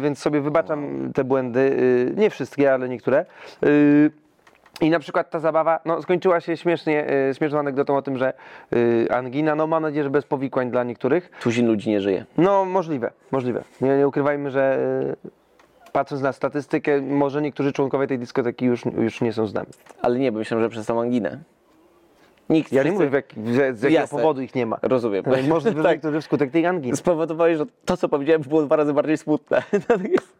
[0.00, 1.76] więc sobie wybaczam te błędy,
[2.16, 3.26] nie wszystkie, ale niektóre.
[4.80, 8.32] I na przykład ta zabawa no, skończyła się śmiesznie, y, śmieszną anegdotą o tym, że
[8.72, 11.30] y, angina, no mam nadzieję, że bez powikłań dla niektórych.
[11.40, 12.24] Tuzin ludzi nie żyje.
[12.36, 13.64] No możliwe, możliwe.
[13.80, 14.78] Nie, nie ukrywajmy, że
[15.24, 19.68] y, patrząc na statystykę, może niektórzy członkowie tej dyskoteki już, już nie są z nami.
[20.02, 21.38] Ale nie, bo myślę, że przez tą anginę.
[22.50, 24.18] Nikt Ja nie mówię, jak, z, z jakiego Jasne.
[24.18, 24.78] powodu ich nie ma.
[24.82, 25.24] Rozumiem.
[25.26, 25.92] Ale Możliwe, że tak.
[25.92, 26.96] niektórzy wskutek tej anginy.
[26.96, 29.62] Spowodowałeś, że to, co powiedziałem, było dwa razy bardziej smutne.
[30.12, 30.34] Jest-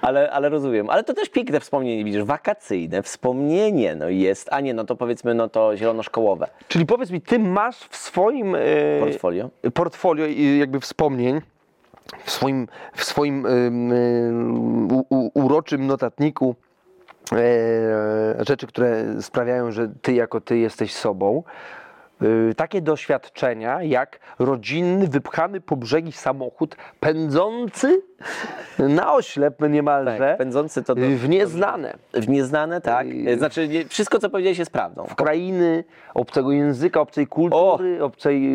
[0.00, 0.90] ale, ale rozumiem.
[0.90, 5.34] Ale to też piękne wspomnienie, widzisz, wakacyjne wspomnienie no jest, a nie, no to powiedzmy,
[5.34, 9.50] no to zielonoszkołowe Czyli powiedz mi, ty masz w swoim y, portfolio.
[9.74, 10.26] portfolio
[10.58, 11.40] jakby wspomnień,
[12.24, 16.67] w swoim, w swoim ym, u, u, uroczym notatniku e,
[18.38, 21.42] rzeczy, które sprawiają, że ty jako ty jesteś sobą.
[22.22, 28.02] y, Takie doświadczenia jak rodzinny, wypchany po brzegi samochód, pędzący
[28.78, 31.94] na oślep niemalże, Tak, pędzący to do- w nieznane.
[32.14, 33.06] W nieznane, tak.
[33.06, 33.38] Yy.
[33.38, 35.04] Znaczy, nie, wszystko, co powiedziałeś, jest prawdą.
[35.06, 38.50] w krainy, obcego języka, obcej kultury, obcej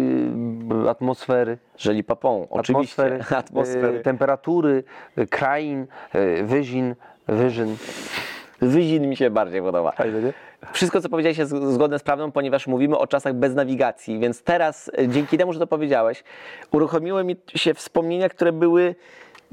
[0.85, 1.57] y, atmosfery.
[1.77, 3.03] Żeli papą, oczywiście.
[3.03, 3.99] atmosfery, Atmosfery.
[3.99, 4.83] temperatury,
[5.29, 5.87] krain,
[6.43, 6.95] wyzin,
[7.27, 7.75] wyżyn.
[8.63, 9.91] Wyzin mi się bardziej podoba.
[9.91, 10.33] Fajne, nie?
[10.73, 14.91] Wszystko, co powiedziałeś, jest zgodne z prawdą, ponieważ mówimy o czasach bez nawigacji, więc teraz,
[14.97, 16.23] e, dzięki temu, że to powiedziałeś,
[16.71, 18.95] uruchomiły mi się wspomnienia, które były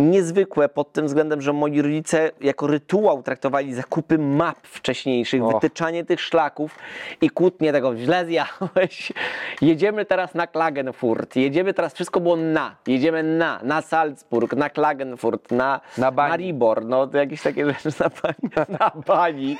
[0.00, 5.52] niezwykłe pod tym względem, że moi rodzice jako rytuał traktowali zakupy map wcześniejszych, Och.
[5.54, 6.78] wytyczanie tych szlaków
[7.20, 9.12] i kłótnie tego, źle zjadłeś,
[9.60, 15.50] jedziemy teraz na Klagenfurt, jedziemy teraz, wszystko było na, jedziemy na, na Salzburg, na Klagenfurt,
[15.50, 16.30] na, Na bani.
[16.30, 18.50] Maribor, no to jakieś takie rzeczy na bani.
[18.80, 19.56] Na bani.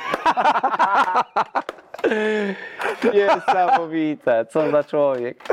[3.15, 5.45] Niesamowite, co za człowiek.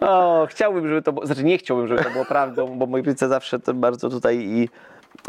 [0.00, 3.28] O, chciałbym, żeby to było, znaczy nie chciałbym, żeby to było prawdą, bo moi rodzice
[3.28, 4.68] zawsze to bardzo tutaj i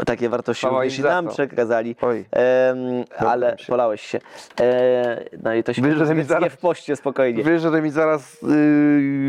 [0.06, 1.96] takie wartości Chwała również i nam przekazali.
[2.00, 2.24] Oj.
[2.30, 3.66] Em, ale się.
[3.66, 4.18] polałeś się.
[4.60, 7.44] E, no i to się Wiesz, że mi nie zaraz- w poście spokojnie.
[7.44, 8.42] Wiesz, że mi zaraz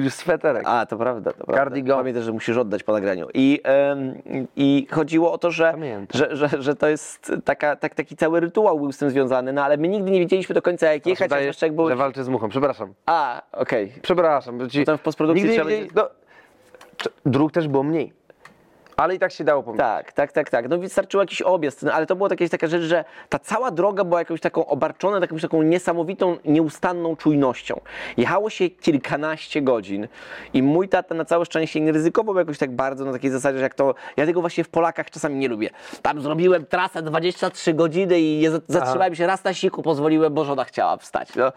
[0.04, 0.64] yy, sweterek.
[0.66, 1.64] A, to prawda, to prawda.
[1.64, 1.98] Cardigan.
[1.98, 3.28] Pamiętaj, że musisz oddać po nagraniu.
[3.34, 4.14] I, em,
[4.56, 5.76] i chodziło o to, że,
[6.14, 9.64] że, że, że to jest taka, tak, taki cały rytuał był z tym związany, no
[9.64, 11.90] ale my nigdy nie wiedzieliśmy do końca jak jechać, zwłaszcza jak było...
[11.90, 12.50] że walczy z muchą.
[12.50, 12.94] Przepraszam.
[13.06, 13.92] A, okej.
[14.02, 14.58] Przepraszam.
[14.58, 14.80] Bo ci...
[14.80, 16.10] Potem w postprodukcji Nigdy nie trzeba wiedzieli- no,
[17.26, 18.19] Dróg też było mniej.
[19.00, 19.88] Ale i tak się dało pomyśleć.
[19.88, 20.70] Tak, tak, tak, tak.
[20.70, 24.04] No wystarczył jakiś objazd, no, ale to była jakaś taka rzecz, że ta cała droga
[24.04, 27.82] była jakąś taką obarczona jakąś taką niesamowitą, nieustanną czujnością.
[28.18, 30.08] Jechało się kilkanaście godzin
[30.54, 33.64] i mój tata na całe szczęście nie ryzykował jakoś tak bardzo na takiej zasadzie, że
[33.64, 35.70] jak to, ja tego właśnie w Polakach czasami nie lubię.
[36.02, 40.98] Tam zrobiłem trasę 23 godziny i zatrzymałem się raz na siku, pozwoliłem, bo żona chciała
[40.98, 41.36] wstać.
[41.36, 41.52] No.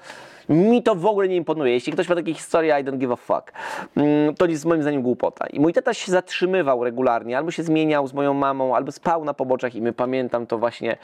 [0.48, 1.72] Mi to w ogóle nie imponuje.
[1.72, 3.52] Jeśli ktoś ma takie historie, I don't give a fuck.
[3.96, 5.46] Mm, To jest moim zdaniem głupota.
[5.46, 9.34] I mój tata się zatrzymywał regularnie, albo się zmieniał z moją mamą, albo spał na
[9.34, 10.96] poboczach i my pamiętam to właśnie,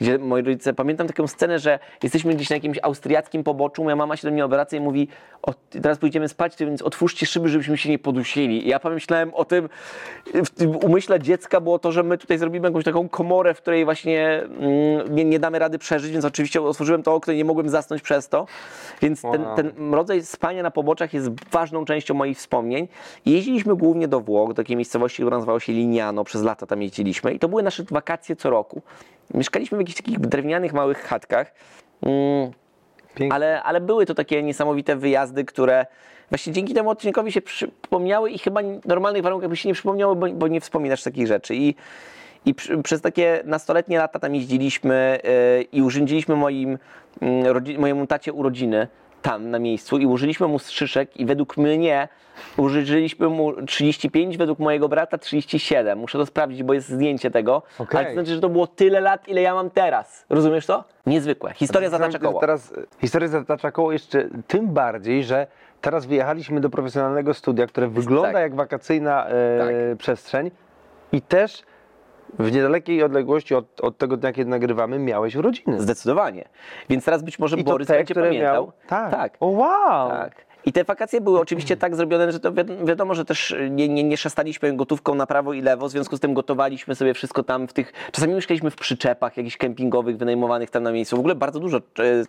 [0.00, 4.16] gdzie moi rodzice, pamiętam taką scenę, że jesteśmy gdzieś na jakimś austriackim poboczu, moja mama
[4.16, 5.08] się do mnie obraca i mówi,
[5.82, 8.66] teraz pójdziemy spać, więc otwórzcie szyby, żebyśmy się nie podusili.
[8.66, 9.68] I ja pomyślałem o tym,
[10.34, 13.84] w tym umyśle dziecka było to, że my tutaj zrobimy jakąś taką komorę, w której
[13.84, 17.68] właśnie mm, nie, nie damy rady przeżyć, więc oczywiście otworzyłem to okno i nie mogłem
[17.68, 18.46] zasnąć przez to.
[19.02, 22.88] Więc ten, ten rodzaj spania na poboczach jest ważną częścią moich wspomnień.
[23.26, 27.32] Jeździliśmy głównie do Włoch, do takiej miejscowości, która nazywała się Lignano, przez lata tam jeździliśmy
[27.32, 28.82] i to były nasze wakacje co roku.
[29.34, 31.54] Mieszkaliśmy w jakichś takich drewnianych, małych chatkach.
[32.02, 32.50] Mm,
[33.14, 33.34] Pięknie.
[33.34, 35.86] ale, ale były to takie niesamowite wyjazdy, które
[36.30, 40.16] właśnie dzięki temu odcinkowi się przypomniały i chyba w normalnych warunkach by się nie przypomniały,
[40.16, 41.54] bo, bo nie wspominasz takich rzeczy.
[41.54, 41.74] I,
[42.44, 46.78] i przy, przez takie nastoletnie lata tam jeździliśmy yy, i urządziliśmy moim,
[47.78, 48.88] mojemu tacie urodziny
[49.22, 52.08] tam na miejscu i użyliśmy mu strzyczek i według mnie
[52.56, 55.98] użyliśmy mu 35, według mojego brata 37.
[55.98, 57.62] Muszę to sprawdzić, bo jest zdjęcie tego.
[57.78, 57.98] Okej.
[58.00, 60.26] Ale to znaczy, że to było tyle lat, ile ja mam teraz.
[60.30, 60.84] Rozumiesz to?
[61.06, 61.52] Niezwykłe.
[61.54, 62.40] Historia zatacza koło.
[62.40, 65.46] Teraz historia zatacza koło jeszcze tym bardziej, że
[65.80, 68.42] teraz wyjechaliśmy do profesjonalnego studia, które wygląda tak.
[68.42, 69.98] jak wakacyjna e, Tak.
[69.98, 70.50] przestrzeń
[71.12, 71.62] i też
[72.38, 75.80] w niedalekiej odległości od, od tego dnia, kiedy nagrywamy, miałeś urodziny.
[75.80, 76.48] Zdecydowanie.
[76.88, 78.64] Więc teraz być może I Borys te, będzie pamiętał.
[78.64, 78.72] miał.
[78.88, 79.10] Tak.
[79.10, 79.36] tak.
[79.40, 80.10] O wow!
[80.10, 80.46] Tak.
[80.66, 84.04] I te wakacje były oczywiście tak zrobione, że to wi- wiadomo, że też nie, nie,
[84.04, 87.68] nie szastaliśmy gotówką na prawo i lewo, w związku z tym gotowaliśmy sobie wszystko tam
[87.68, 91.16] w tych, czasami mieszkaliśmy w przyczepach jakichś kempingowych, wynajmowanych tam na miejscu.
[91.16, 91.82] W ogóle bardzo dużo e,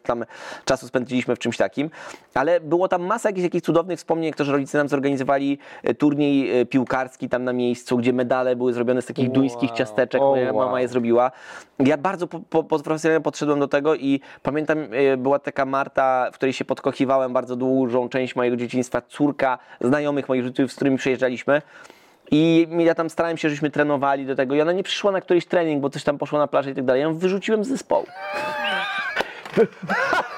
[0.03, 0.25] tam
[0.65, 1.89] czasu spędziliśmy w czymś takim,
[2.33, 6.59] ale było tam masa jakichś, jakichś cudownych wspomnień, to, że rodzice nam zorganizowali e, turniej
[6.61, 9.33] e, piłkarski tam na miejscu, gdzie medale były zrobione z takich Wow.
[9.33, 10.65] duńskich ciasteczek, O, moja wow.
[10.65, 11.31] mama je zrobiła.
[11.79, 14.77] Ja bardzo po, po, profesjonalnie podszedłem do tego i pamiętam,
[15.17, 20.43] była taka Marta, w której się podkochiwałem bardzo dużą część mojego dzieciństwa, córka znajomych moich
[20.43, 21.61] rodziców, z którymi przyjeżdżaliśmy.
[22.31, 25.45] I ja tam starałem się, żeśmy trenowali do tego i ona nie przyszła na któryś
[25.45, 27.01] trening, bo coś tam poszło na plażę i tak dalej.
[27.01, 28.05] Ja ją wyrzuciłem z zespołu.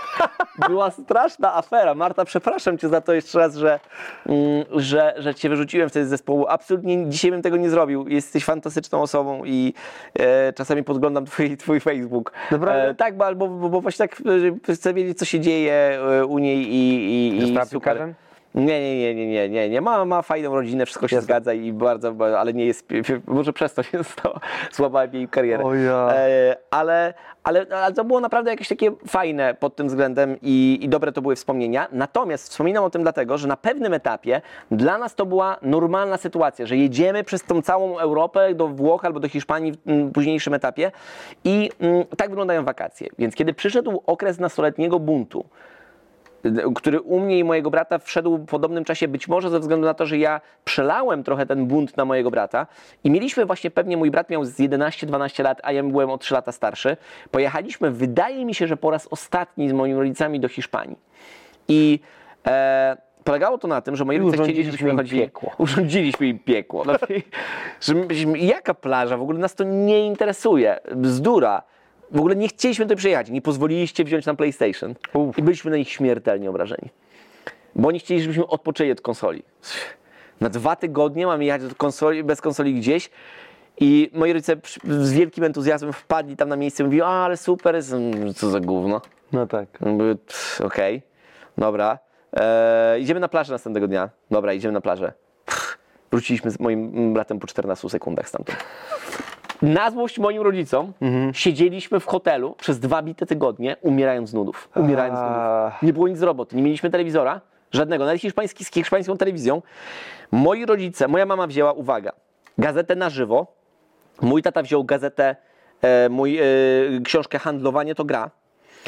[0.68, 1.96] Była straszna afera.
[1.96, 3.80] Marta, przepraszam cię za to jeszcze raz, że,
[4.26, 6.46] mm, że, że cię wyrzuciłem wtedy z zespołu.
[6.48, 8.08] Absolutnie dzisiaj bym tego nie zrobił.
[8.08, 9.74] Jesteś fantastyczną osobą i
[10.20, 12.32] e, czasami podglądam twój, twój Facebook.
[12.52, 12.90] Naprawdę?
[12.90, 14.22] E, tak, bo, albo, bo, bo właśnie tak
[14.68, 17.70] e, chcę wiedzieć, co się dzieje e, u niej i, i, i super.
[17.70, 18.14] piłkarzem?
[18.56, 19.82] Nie, nie, nie, nie, nie, nie, nie.
[19.82, 21.26] Ma, ma fajną rodzinę, wszystko się Jasne.
[21.26, 22.88] zgadza i bardzo, ba- ale nie jest,
[23.28, 24.40] może przez to się stało,
[24.72, 25.64] złamałem jej karierę.
[25.64, 26.10] O ja.
[26.14, 30.90] E, ale, ale, ale to było naprawdę jakieś takie fajne pod tym względem i, i
[30.90, 31.88] dobre to były wspomnienia.
[31.92, 34.42] Natomiast wspominam o tym dlatego, że na pewnym etapie
[34.72, 39.20] dla nas to była normalna sytuacja, że jedziemy przez tą całą Europę do Włoch albo
[39.20, 40.92] do Hiszpanii w późniejszym etapie
[41.44, 43.08] i mm, tak wyglądają wakacje.
[43.20, 45.46] Więc kiedy przyszedł okres nastoletniego buntu,
[46.76, 49.94] który u mnie i mojego brata wszedł w podobnym czasie, być może ze względu na
[49.94, 52.68] to, że ja przelałem trochę ten bunt na mojego brata
[53.04, 56.34] i mieliśmy właśnie pewnie, mój brat miał z 11-12 lat, a ja byłem o 3
[56.34, 56.98] lata starszy.
[57.32, 60.98] Pojechaliśmy, wydaje mi się, że po raz ostatni z moimi rodzicami do Hiszpanii.
[61.68, 62.00] I
[62.48, 65.22] e, polegało to na tym, że moi rodzice chcieli, żebyśmy chodzili.
[65.22, 65.52] piekło.
[65.58, 66.84] Urządziliśmy im piekło.
[68.10, 69.18] Myśmy- jaka plaża?
[69.18, 70.80] W ogóle nas to nie interesuje.
[70.96, 71.64] Bzdura.
[72.12, 73.30] W ogóle nie chcieliśmy tutaj przyjechać.
[73.30, 74.96] Nie pozwoliliście wziąć nam PlayStation.
[75.14, 75.38] Uf.
[75.38, 76.90] I byliśmy na nich śmiertelnie obrażeni.
[77.76, 79.44] Bo oni chcieli, żebyśmy odpoczęli od konsoli.
[80.42, 83.10] Na dwa tygodnie mamy jechać konsoli, bez konsoli gdzieś.
[83.80, 87.76] I moi rodzice z wielkim entuzjazmem wpadli tam na miejsce i mówili, a ale super,
[87.92, 89.02] Mm, co za gówno.
[89.32, 89.82] No tak.
[89.82, 91.02] Mówię, "Pff, Okej,
[91.58, 92.00] dobra.
[92.34, 94.10] Eee, idziemy na plażę następnego dnia.
[94.32, 95.14] Dobra, idziemy na plażę.
[95.46, 95.78] Pff,
[96.12, 98.58] wróciliśmy z moim bratem po 14 sekundach stamtąd.
[99.62, 100.94] Na złość moim rodzicom
[101.34, 104.70] siedzieliśmy w hotelu przez dwa bite tygodnie, umierając z nudów.
[104.76, 105.82] Umierając z nudów.
[105.82, 107.42] Nie było nic z roboty, nie mieliśmy telewizora,
[107.72, 109.62] żadnego, nawet hiszpański, z hiszpańską telewizją.
[110.32, 112.12] Moi rodzice, moja mama wzięła, uwaga,
[112.58, 113.60] gazetę na żywo,
[114.22, 115.36] Mój tata wziął gazetę,
[115.82, 116.44] e, mój, e,
[117.04, 118.32] książkę Handlowanie to gra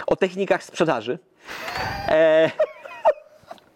[0.08, 1.20] o technikach sprzedaży.
[2.08, 2.52] E,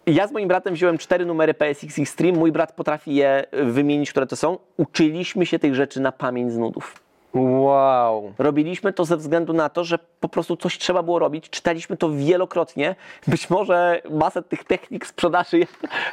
[0.06, 2.38] ja z moim bratem wziąłem cztery numery PSX Extreme.
[2.38, 4.58] Mój brat potrafi je wymienić, które to są.
[4.76, 7.06] Uczyliśmy się tych rzeczy na pamięć z nudów.
[7.34, 8.32] Wow.
[8.38, 11.50] Robiliśmy to ze względu na to, że po prostu coś trzeba było robić.
[11.50, 12.94] Czytaliśmy to wielokrotnie.
[13.26, 15.66] Być może masę tych technik sprzedaży ja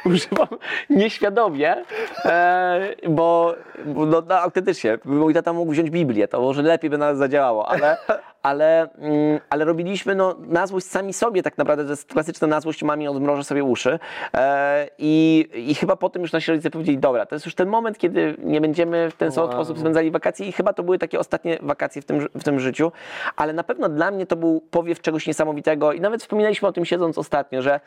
[0.04, 0.48] używam
[0.90, 1.84] nieświadomie,
[2.24, 3.54] e, bo,
[3.86, 7.96] no, no, autentycznie, mój tata mógł wziąć Biblię, to może lepiej by nawet zadziałało, ale,
[8.44, 12.60] ale, mm, ale robiliśmy no, na złość sami sobie tak naprawdę, to jest klasyczna na
[12.60, 13.98] złość mami odmrożę sobie uszy.
[14.34, 17.98] E, i, i chyba potem już nasi rodzice powiedzieli, dobra, to jest już ten moment,
[17.98, 19.52] kiedy nie będziemy w ten Wow.
[19.52, 20.46] sposób spędzali wakacje.
[20.46, 22.92] I chyba to były takie ostatnie wakacje w tym, w tym życiu,
[23.36, 25.92] ale na pewno dla mnie to był powiew czegoś niesamowitego.
[25.92, 27.80] I nawet wspominaliśmy o tym siedząc ostatnio, że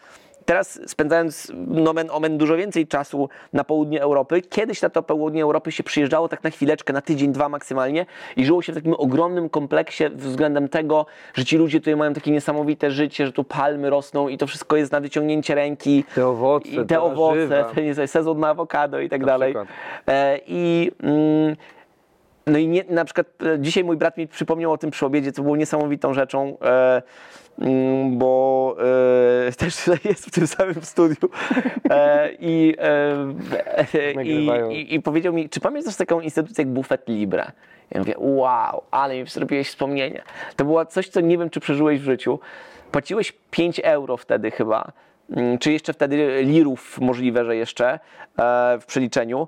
[0.47, 5.71] teraz spędzając nomen omen dużo więcej czasu na południu Europy, kiedyś na to południe Europy
[5.71, 8.05] się przyjeżdżało tak na chwileczkę, na tydzień, dwa maksymalnie
[8.37, 12.31] i żyło się w takim ogromnym kompleksie względem tego, że ci ludzie tutaj mają takie
[12.31, 16.03] niesamowite życie, że tu palmy rosną i to wszystko jest na wyciągnięcie ręki.
[16.15, 19.53] Te owoce, I te owoce, ten sezon na awokado i tak dalej.
[19.53, 19.67] przykład.
[20.07, 21.55] E, I mm,
[22.47, 25.31] no i nie, na przykład e, dzisiaj mój brat mi przypomniał o tym przy obiedzie,
[25.31, 27.01] co było niesamowitą rzeczą, e,
[28.11, 28.75] bo
[29.47, 31.29] e, też jest w tym samym studiu
[31.89, 34.69] e, i, e, i, Nagrywają.
[34.69, 37.51] i, i powiedział mi, czy pamiętasz taką instytucję jak Buffet Libre?
[37.91, 40.21] Ja mówię, wow, ale mi zrobiłeś wspomnienie.
[40.55, 42.39] To było coś, co nie wiem, czy przeżyłeś w życiu.
[42.91, 44.91] Płaciłeś 5 euro wtedy chyba,
[45.29, 47.99] mm, czy jeszcze wtedy lirów możliwe, że jeszcze
[48.37, 49.47] e, w przeliczeniu.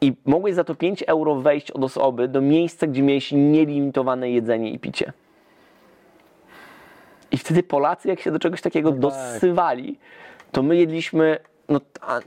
[0.00, 4.70] I mogłeś za to 5 euro wejść od osoby do miejsca, gdzie miałeś nielimitowane jedzenie
[4.70, 5.12] i picie.
[7.36, 8.98] I wtedy Polacy, jak się do czegoś takiego tak.
[9.00, 9.98] dosywali,
[10.52, 12.20] to my jedliśmy, no a,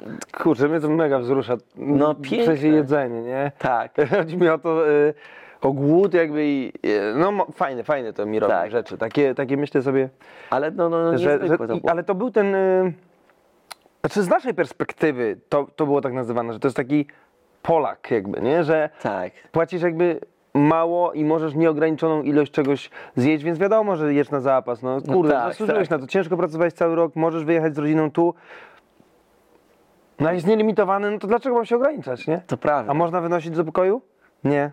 [0.44, 1.58] Kurczę, mnie to mega wzrusza.
[1.76, 2.46] No, W piękne.
[2.46, 3.52] sensie jedzenie, nie?
[3.60, 3.92] tak.
[4.18, 5.14] Chodzi mi o to, y,
[5.62, 8.72] o głód jakby i, y, no fajne, fajne to mi robi Tak.
[8.72, 8.98] rzeczy.
[8.98, 10.10] Takie, takie myślę sobie,
[10.50, 12.94] Ale no, no, no że, że to ale to był ten, y,
[14.02, 17.06] znaczy z naszej perspektywy to, to było tak nazywane, że to jest taki
[17.62, 18.64] Polak jakby, nie?
[18.64, 19.32] Że Tak.
[19.52, 20.20] płacisz jakby
[20.54, 24.82] mało i możesz nieograniczoną ilość czegoś zjeść, więc wiadomo, że jesz na zapas.
[24.82, 26.00] No kurde, tak, zasłużyłeś tak.
[26.00, 26.12] na to.
[26.12, 28.34] Ciężko pracowałeś cały rok, możesz wyjechać z rodziną tu.
[30.20, 32.42] No jest nielimitowany, no to dlaczego mam się ograniczać, nie?
[32.48, 32.92] To prawda.
[32.92, 34.02] A można wynosić do pokoju?
[34.44, 34.72] Nie.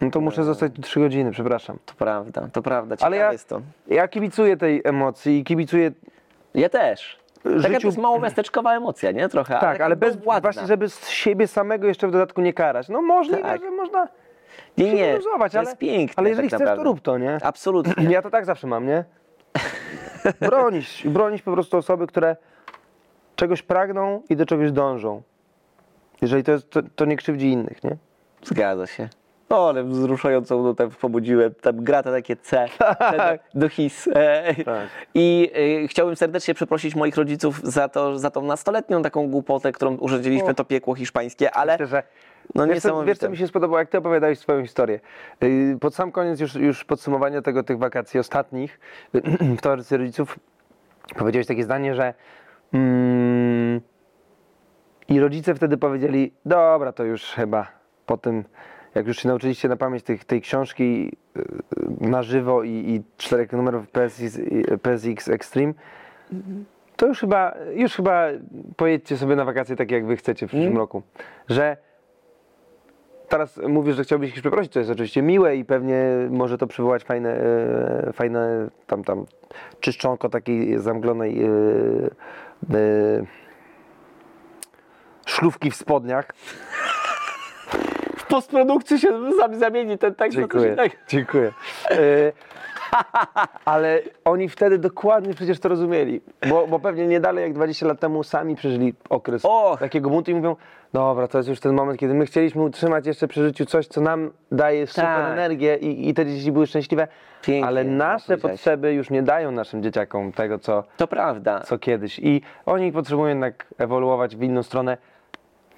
[0.00, 1.78] No to muszę zostać tu 3 godziny, przepraszam.
[1.86, 2.96] To prawda, to prawda.
[2.96, 3.60] Ciekawe Ale ja, jest to.
[3.86, 5.92] ja kibicuję tej emocji i kibicuję,
[6.54, 7.17] Ja też.
[7.42, 9.28] Taka Życiu- to jest mało miasteczkowa emocja, nie?
[9.28, 9.54] Trochę.
[9.54, 10.40] tak, taka ale bez, bezwładna.
[10.40, 12.88] właśnie, żeby z siebie samego jeszcze w dodatku nie karać.
[12.88, 13.60] No możliwe, Tak.
[13.60, 14.08] że można
[14.78, 17.38] Nie, nie, to ale, jest piękne ale jeżeli tak chcesz, to rób to, nie?
[17.42, 18.10] Absolutnie.
[18.10, 19.04] Ja to tak zawsze mam, nie?
[20.40, 22.36] Bronić, bronić po prostu osoby, które
[23.36, 25.22] czegoś pragną i do czegoś dążą.
[26.22, 27.96] Jeżeli to jest, to, to nie krzywdzi innych, nie?
[28.42, 29.08] Zgadza się.
[29.48, 31.54] O, ale wzruszającą nutę pobudziłem.
[31.60, 32.68] Tam gra to takie C
[33.54, 34.08] do, his.
[34.14, 34.88] E, Tak.
[35.14, 35.50] I
[35.84, 40.54] e, chciałbym serdecznie przeprosić moich rodziców za, to, za tą nastoletnią taką głupotę, którą urządziliśmy,
[40.54, 42.02] to piekło hiszpańskie, ale Myślę, że
[42.54, 45.00] no wiesz, co, wiesz, co mi się spodobało, jak ty opowiadałeś swoją historię.
[45.40, 48.80] Yy, Pod sam koniec już, już podsumowania tego, tych wakacji ostatnich
[49.58, 50.38] w towarzystwie rodziców
[51.16, 52.14] powiedziałeś takie zdanie, że
[52.72, 53.80] mm,
[55.08, 57.66] i rodzice wtedy powiedzieli, dobra, to już chyba
[58.06, 58.44] po tym,
[58.98, 61.44] jak już się nauczyliście na pamięć tych, tej książki yy,
[62.00, 65.72] na żywo i, i czterech numerów PSX, i- PSX Extreme,
[66.96, 68.26] to już chyba, już chyba
[68.76, 71.02] pojedźcie sobie na wakacje takie, jak wy chcecie w przyszłym roku.
[71.48, 71.76] Że
[73.28, 77.04] teraz mówisz, że chciałbyś ich przeprosić, to jest oczywiście miłe i pewnie może to przywołać
[77.04, 77.40] fajne,
[78.08, 79.26] e, fajne tam, tam
[79.80, 81.48] czyszczonko takiej zamglonej e,
[82.74, 83.26] e,
[85.26, 86.28] szlówki w spodniach.
[88.28, 89.08] Postprodukcji się
[89.52, 90.94] zamieni ten tekst na coś Dziękuję, innego.
[91.08, 91.52] dziękuję.
[91.90, 91.96] E,
[93.64, 98.00] ale oni wtedy dokładnie przecież to rozumieli, bo, bo pewnie nie dalej jak 20 lat
[98.00, 99.80] temu sami przeżyli okres Och.
[99.80, 100.56] takiego buntu i mówią,
[100.92, 104.00] dobra, to jest już ten moment, kiedy my chcieliśmy utrzymać jeszcze przy życiu coś, co
[104.00, 105.32] nam daje super Tak.
[105.32, 107.08] energię i, i te dzieci były szczęśliwe,
[107.42, 108.52] Pięknie ale nasze powiedziałeś.
[108.52, 111.60] potrzeby już nie dają naszym dzieciakom tego, co, To prawda.
[111.60, 114.96] co kiedyś i oni potrzebują jednak ewoluować w inną stronę.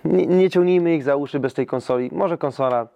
[0.05, 2.87] Nie, nie ciągnijmy ich za uszy bez tej konsoli, może konsola,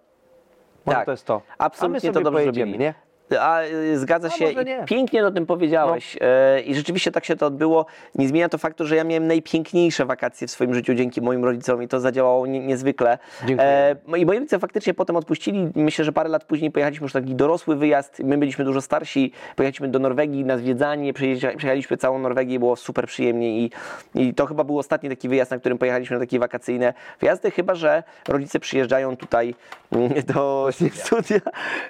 [0.85, 1.05] może Tak.
[1.05, 1.41] to jest to.
[1.57, 2.79] Absolutnie A my to sobie dobrze pojedziemy, zrobili.
[2.79, 2.93] nie?
[3.39, 4.45] A, y, zgadza się.
[4.55, 4.85] No.
[4.85, 6.17] Pięknie o tym powiedziałeś.
[6.21, 7.85] E, I rzeczywiście tak się to odbyło.
[8.15, 11.83] Nie zmienia to faktu, że ja miałem najpiękniejsze wakacje w swoim życiu dzięki moim rodzicom
[11.83, 13.17] i to zadziałało nie, niezwykle.
[13.45, 13.69] Dziękuję.
[13.69, 15.71] E, I moi rodzice faktycznie potem odpuścili.
[15.75, 18.19] Myślę, że parę lat później pojechaliśmy już taki dorosły wyjazd.
[18.19, 19.31] My byliśmy dużo starsi.
[19.55, 21.13] Pojechaliśmy do Norwegii na zwiedzanie.
[21.13, 22.59] Przejechaliśmy całą Norwegię.
[22.59, 23.71] Było super przyjemnie i,
[24.15, 27.51] i to chyba był ostatni taki wyjazd, na którym pojechaliśmy na takie wakacyjne wyjazdy.
[27.51, 29.55] Chyba, że rodzice przyjeżdżają tutaj
[29.91, 31.39] mm, do studia,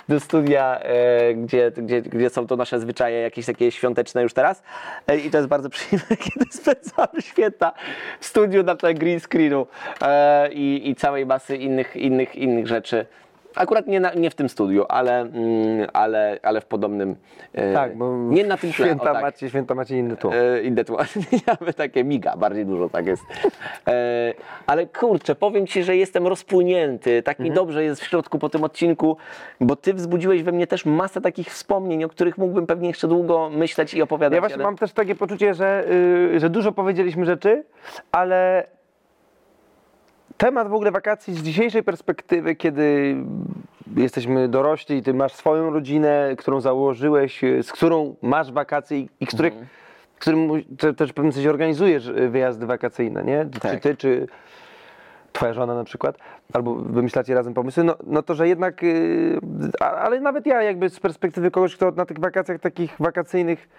[0.09, 4.63] do studia e, gdzie, gdzie, gdzie są to nasze zwyczaje jakieś takie świąteczne już teraz.
[5.07, 7.73] E, I to jest bardzo przyjemne, kiedy spędzamy święta
[8.19, 9.67] w studiu na tle green screenu
[10.01, 13.05] e, i, i całej masy innych, innych, innych rzeczy.
[13.55, 17.15] Akurat nie, na, nie w tym studiu, ale, mm, ale, ale w podobnym.
[17.53, 18.85] e, Tak, bo nie na tym tle.
[18.85, 19.21] święta, tak.
[19.23, 20.33] macie, święta macie inny tłum.
[20.33, 20.97] E, inne tło-
[21.47, 23.23] Nawet takie miga, bardziej dużo tak jest.
[23.87, 24.33] E,
[24.67, 27.23] ale kurczę, powiem Ci, że jestem rozpłynięty.
[27.23, 27.49] Tak Mhm.
[27.49, 29.17] mi dobrze jest w środku po tym odcinku,
[29.61, 33.49] bo Ty wzbudziłeś we mnie też masę takich wspomnień, o których mógłbym pewnie jeszcze długo
[33.49, 34.35] myśleć i opowiadać.
[34.35, 35.85] Ja właśnie ale- mam też takie poczucie, że,
[36.35, 37.63] y, że dużo powiedzieliśmy rzeczy,
[38.11, 38.67] ale
[40.37, 43.15] temat w ogóle wakacji z dzisiejszej perspektywy, kiedy
[43.97, 49.27] jesteśmy dorośli i ty masz swoją rodzinę, którą założyłeś, y, z którą masz wakacje i,
[49.27, 49.67] których, Mhm.
[50.19, 50.49] którym
[50.97, 53.45] też w pewnym sensie organizujesz y, wyjazdy wakacyjne, nie?
[53.53, 53.79] Czy Tak.
[53.79, 54.27] ty, czy
[55.33, 56.17] twoja żona na przykład,
[56.53, 59.39] albo wymyślacie razem pomysły, no, no to, że jednak, y,
[59.79, 63.69] a, ale nawet ja jakby z perspektywy kogoś, kto na tych wakacjach takich wakacyjnych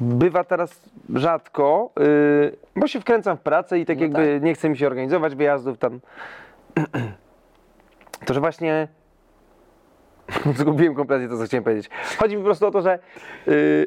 [0.00, 0.80] bywa teraz
[1.14, 4.86] rzadko, y, bo się wkręcam w pracę i tak No jakby nie chce mi się
[4.86, 6.00] organizować wyjazdów tam.
[8.24, 8.88] To, że właśnie
[10.58, 11.90] zgubiłem kompletnie to, co chciałem powiedzieć.
[12.18, 12.98] Chodzi mi po prostu o to, że,
[13.48, 13.86] y,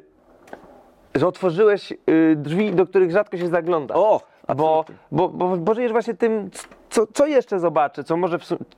[1.16, 3.96] że otworzyłeś y, drzwi, do których rzadko się zagląda.
[3.96, 4.22] O,
[4.56, 6.50] Bo, bo, bo, bo żyjesz właśnie tym,
[6.92, 8.38] co, co jeszcze zobaczę, co może,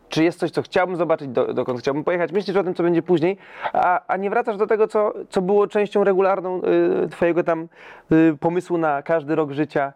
[0.10, 3.02] czy jest coś, co chciałbym zobaczyć, do, dokąd chciałbym pojechać, myślisz o tym, co będzie
[3.02, 3.38] później,
[3.74, 6.62] a, a nie wracasz do tego, co, co było częścią regularną
[7.06, 7.68] y, twojego tam
[8.12, 9.94] y, pomysłu na każdy rok życia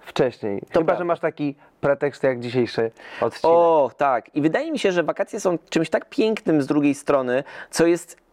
[0.00, 0.60] wcześniej.
[0.60, 0.96] Chyba, prawda.
[0.96, 2.90] że masz taki pretekst jak dzisiejszy
[3.20, 3.56] odcinek.
[3.56, 4.34] O, tak.
[4.34, 8.25] I wydaje mi się, że wakacje są czymś tak pięknym z drugiej strony, co jest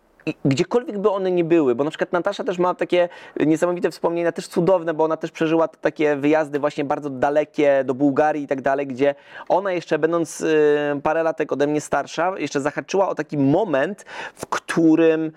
[0.45, 3.09] gdziekolwiek by one nie były, bo na przykład Natasza też ma takie
[3.39, 8.43] niesamowite wspomnienia, też cudowne, bo ona też przeżyła takie wyjazdy właśnie bardzo dalekie do Bułgarii
[8.43, 9.15] i tak dalej, gdzie
[9.49, 10.55] ona jeszcze będąc y,
[11.03, 14.05] parę latek ode mnie starsza, jeszcze zahaczyła o taki moment,
[14.35, 15.31] w którym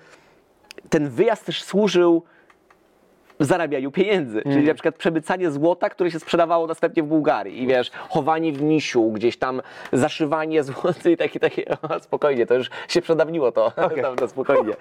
[0.89, 2.23] ten wyjazd też służył
[3.41, 7.91] zarabianiu pieniędzy, czyli na przykład przemycanie złota, które się sprzedawało następnie w Bułgarii i wiesz,
[8.09, 9.63] chowanie w misiu, gdzieś tam
[9.93, 11.65] zaszywanie złota i takie, takie
[11.97, 13.71] o, spokojnie, to już się przedawniło to,
[14.03, 14.73] tam, no, spokojnie.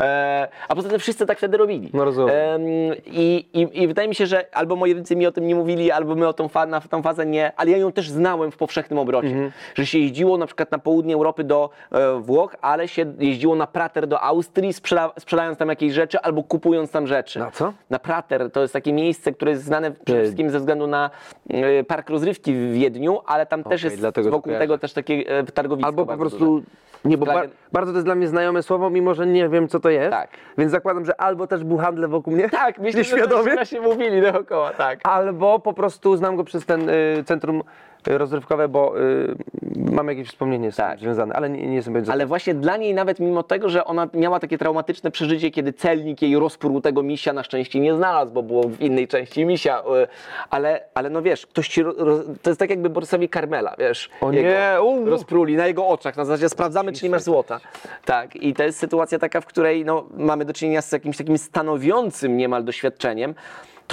[0.00, 1.90] E, a poza tym wszyscy tak wtedy robili.
[1.94, 2.34] No rozumiem.
[2.36, 2.62] Em,
[3.06, 5.90] i, i, I wydaje mi się, że albo moi rodzice mi o tym nie mówili,
[5.90, 8.56] albo my o tą, fa- na tą fazę nie, ale ja ją też znałem w
[8.56, 9.50] powszechnym obrocie, Mhm.
[9.74, 13.66] że się jeździło na przykład na południe Europy do e, Włoch, ale się jeździło na
[13.66, 17.38] Prater do Austrii, sprzeda- sprzedając tam jakieś rzeczy albo kupując tam rzeczy.
[17.38, 17.72] Na co?
[17.94, 21.10] Na Prater to jest takie miejsce, które jest znane przede wszystkim ze względu na
[21.50, 25.44] e, park rozrywki w Wiedniu, ale tam też Okej, jest wokół tego też takie e,
[25.44, 25.88] targowisko.
[25.88, 26.38] Albo po prostu.
[26.38, 26.64] duże.
[27.04, 27.26] Nie, bo
[27.72, 30.10] bardzo to jest dla mnie znajome słowo, mimo że nie wiem, co to jest.
[30.10, 30.30] Tak.
[30.58, 32.48] Więc zakładam, że albo też był handel wokół mnie.
[32.64, 33.50] Tak, myślę, że Nieświadomie.
[33.50, 35.00] to właśnie mówili dookoła, tak.
[35.02, 37.62] Albo po prostu znam go przez ten y, centrum
[38.06, 39.34] rozrywkowe, bo y,
[39.76, 40.90] mam jakieś wspomnienie z Tak.
[40.90, 42.10] tym związane, ale nie, nie jestem pewien.
[42.10, 46.22] Ale właśnie dla niej nawet mimo tego, że ona miała takie traumatyczne przeżycie, kiedy celnik
[46.22, 50.06] jej rozprół tego misia na szczęście nie znalazł, bo było w innej części misia, y,
[50.50, 54.10] ale, ale no wiesz, ktoś ci, ro, ro, to jest tak jakby Borysowi Karmela, wiesz.
[54.20, 55.04] O nie, u.
[55.06, 57.60] Rozpruli na jego oczach, na zasadzie sprawdzamy, czy nie masz złota.
[58.04, 61.38] Tak, i to jest sytuacja taka, w której no, mamy do czynienia z jakimś takim
[61.38, 63.34] stanowiącym niemal doświadczeniem,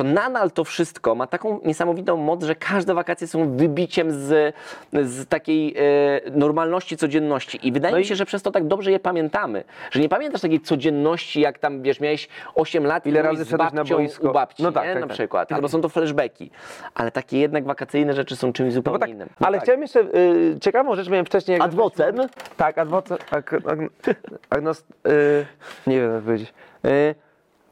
[0.02, 4.56] to nadal to wszystko ma taką niesamowitą moc, że każde wakacje są wybiciem z,
[4.94, 7.68] z takiej e, normalności, codzienności.
[7.68, 9.64] I wydaje No mi i- się, że przez to tak dobrze je pamiętamy.
[9.92, 13.50] Że nie pamiętasz takiej codzienności, jak tam, wiesz, miałeś 8 lat Ile i razy z
[13.50, 14.30] szedłeś na babcią boisko?
[14.30, 14.92] u babci, No tak, nie?
[14.94, 15.14] tak, na tak.
[15.16, 15.52] przykład.
[15.52, 16.52] Albo są to flashbacki.
[16.96, 19.30] Ale takie jednak wakacyjne rzeczy są czymś No zupełnie bo tak, innym.
[19.40, 19.64] ale tak.
[19.64, 21.54] chciałem jeszcze y, ciekawą rzecz miałem wcześniej.
[21.58, 22.16] jak- Adwocem?
[22.58, 23.18] Tak, adwocem.
[23.32, 23.80] Ag, ag,
[24.50, 25.46] agnost, y,
[25.88, 26.54] nie wiem jak powiedzieć.
[26.86, 27.16] Y,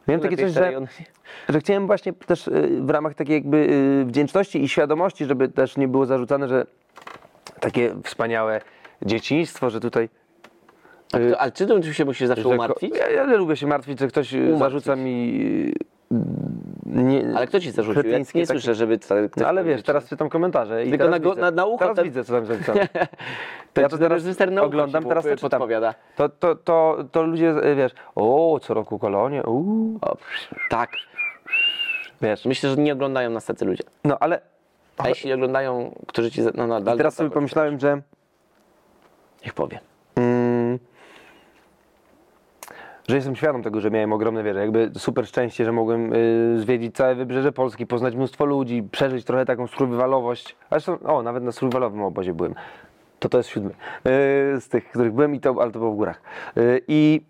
[0.09, 0.81] miałem takie coś, że, serio.
[1.49, 3.57] że chciałem właśnie też y, w ramach takiej jakby
[4.01, 6.65] y, wdzięczności i świadomości, żeby też nie było zarzucane, że
[7.59, 8.61] takie wspaniałe
[9.01, 10.09] dzieciństwo, że tutaj
[11.09, 12.95] kto, ale czy tym się musisz zawsze umartwić?
[12.97, 14.59] Ja, ja nie lubię się martwić, że ktoś y, Umartwić.
[14.59, 15.73] zarzuca mi.
[16.85, 18.09] Nie, Ale kto ci zarzucił?
[18.11, 20.85] Ja nie takie- słyszę, żeby to, ktoś No ale wiesz, teraz czytam komentarze.
[20.85, 22.51] I Tylko teraz na go- widzę, na- na ucho Teraz te- widzę, co tam jest
[22.51, 22.87] napisane.
[23.73, 24.23] To Ja to teraz
[24.61, 25.61] oglądam, teraz to czytam.
[26.15, 29.99] To, to, to, to ludzie, y, wiesz, o, co roku kolonie, uuu,
[30.69, 30.89] tak.
[32.21, 32.45] wiesz.
[32.45, 33.83] Myślę, że nie oglądają nas tacy ludzie.
[34.03, 34.41] No ale
[34.97, 36.41] A jeśli oglądają, którzy ci...
[36.41, 38.01] No, no, dalej, teraz sobie pomyślałem, że,
[39.45, 39.79] Niech powie.
[40.15, 40.79] mm,
[43.09, 46.95] że jestem świadom tego, że miałem ogromne wieże, jakby super szczęście, że mogłem y, zwiedzić
[46.95, 50.55] całe wybrzeże Polski, poznać mnóstwo ludzi, przeżyć trochę taką survivalowość.
[50.71, 52.55] Zresztą, o, nawet na survivalowym obozie byłem.
[53.19, 53.73] To to jest siódmy y,
[54.61, 56.21] z tych, których byłem, i to, ale to było w górach.
[56.57, 57.21] Y, I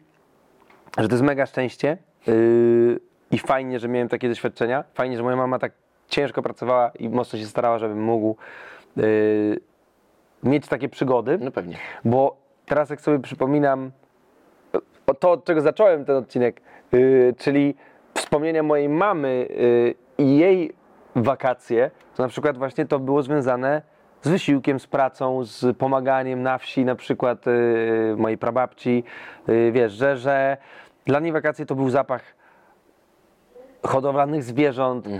[0.97, 2.99] że to jest mega szczęście yy,
[3.32, 4.84] i fajnie, że miałem takie doświadczenia.
[4.93, 5.71] Fajnie, że moja mama tak
[6.07, 8.36] ciężko pracowała i mocno się starała, żebym mógł
[8.95, 9.59] yy,
[10.43, 11.38] mieć takie przygody.
[11.41, 11.77] No pewnie.
[12.05, 13.91] Bo teraz jak sobie przypominam
[15.10, 17.76] o to, od czego zacząłem ten odcinek, yy, czyli
[18.14, 19.47] wspomnienia mojej mamy
[20.18, 20.74] yy, i jej
[21.16, 23.82] wakacje, to na przykład właśnie to było związane
[24.22, 29.03] z wysiłkiem, z pracą, z pomaganiem na wsi, na przykład yy, mojej prababci.
[29.47, 30.57] Yy, wiesz, że, że
[31.05, 32.24] dla niej wakacje to był zapach
[33.84, 35.20] hodowlanych zwierząt, yy,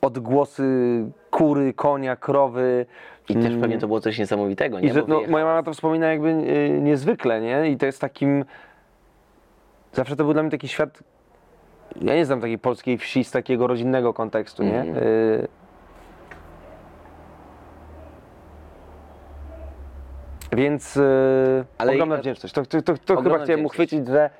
[0.00, 2.86] odgłosy kury, konia, krowy.
[3.28, 4.88] I też pewnie to było coś niesamowitego, nie?
[4.88, 7.70] I że, no, moja mama to wspomina jakby y, niezwykle, nie?
[7.70, 8.44] I to jest takim...
[9.92, 11.02] Zawsze to był dla mnie taki świat...
[12.00, 14.82] Ja nie znam takiej polskiej wsi z takiego rodzinnego kontekstu, nie?
[14.82, 15.48] Y...
[20.52, 21.64] Więc y...
[21.78, 22.54] Ale ogromna ja- wdzięczność.
[22.54, 24.30] To, to, to, to chyba chciałem uchwycić, że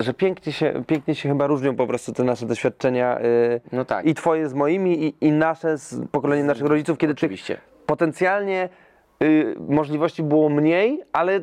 [0.00, 4.06] że pięknie się, pięknie się chyba różnią po prostu te nasze doświadczenia y, No tak.
[4.06, 7.58] i twoje z moimi i, i nasze z pokolenia naszych rodziców, kiedy Oczywiście.
[7.86, 8.68] potencjalnie
[9.22, 11.40] y, możliwości było mniej, ale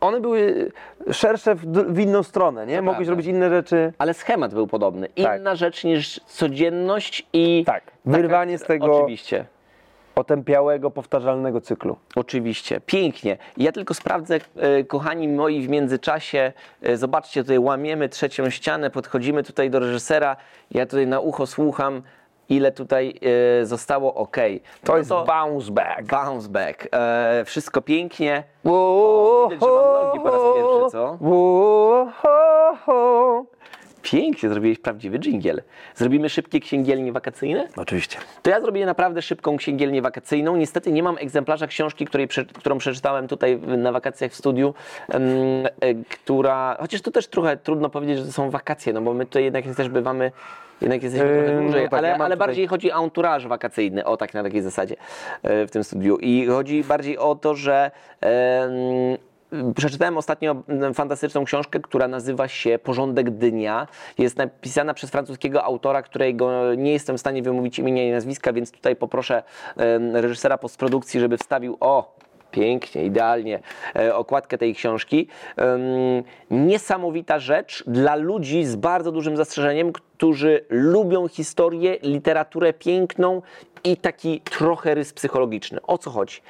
[0.00, 0.70] one były
[1.12, 2.76] szersze w, w inną stronę, nie?
[2.76, 3.10] To Mogłeś prawda.
[3.10, 3.92] robić inne rzeczy.
[3.98, 5.08] Ale schemat był podobny.
[5.08, 5.40] Tak.
[5.40, 7.64] Inna rzecz niż codzienność i...
[7.66, 7.82] Tak.
[8.04, 9.46] Wyrwanie z tego Oczywiście.
[10.14, 11.96] Otępiałego, powtarzalnego cyklu.
[12.16, 13.36] Oczywiście, pięknie.
[13.56, 16.52] Ja tylko sprawdzę, e, kochani moi, w międzyczasie.
[16.82, 20.36] E, zobaczcie, tutaj łamiemy trzecią ścianę, podchodzimy tutaj do reżysera.
[20.70, 22.02] Ja tutaj na ucho słucham,
[22.48, 23.20] ile tutaj
[23.60, 24.36] e, zostało ok.
[24.84, 26.02] To jest bounce back.
[26.10, 26.88] bounce back.
[26.92, 28.44] E, wszystko pięknie.
[29.50, 31.18] Widać, że mam nogi po raz pierwszy, co?
[34.04, 35.62] Pięknie, zrobiłeś prawdziwy dżingiel.
[35.94, 37.68] Zrobimy szybkie księgielnie wakacyjne?
[37.76, 38.18] Oczywiście.
[38.42, 40.56] To ja zrobię naprawdę szybką księgielnię wakacyjną.
[40.56, 42.28] Niestety nie mam egzemplarza książki, której,
[42.58, 44.74] którą przeczytałem tutaj na wakacjach w studiu,
[45.08, 45.18] e,
[46.10, 49.44] która, chociaż to też trochę trudno powiedzieć, że to są wakacje, no bo my tutaj
[49.44, 50.32] jednak też bywamy,
[50.80, 53.46] jednak jesteśmy Yy, trochę no dłużej, tak, ale, ja ale tutaj- bardziej chodzi o anturaż
[53.46, 54.96] wakacyjny, o tak na takiej zasadzie
[55.42, 56.16] e, w tym studiu.
[56.16, 57.90] I chodzi bardziej o to, że
[59.76, 63.86] Przeczytałem ostatnio mm, fantastyczną książkę, która nazywa się Porządek Dnia.
[64.18, 68.70] Jest napisana przez francuskiego autora, którego nie jestem w stanie wymówić imienia i nazwiska, więc
[68.70, 69.42] tutaj poproszę
[70.12, 72.16] reżysera postprodukcji, żeby wstawił o
[72.54, 73.60] pięknie, idealnie
[73.96, 75.28] e, okładkę tej książki.
[76.50, 83.42] Niesamowita rzecz dla ludzi z bardzo dużym zastrzeżeniem, którzy lubią historię, literaturę piękną
[83.84, 85.82] i taki trochę rys psychologiczny.
[85.82, 86.40] O co chodzi?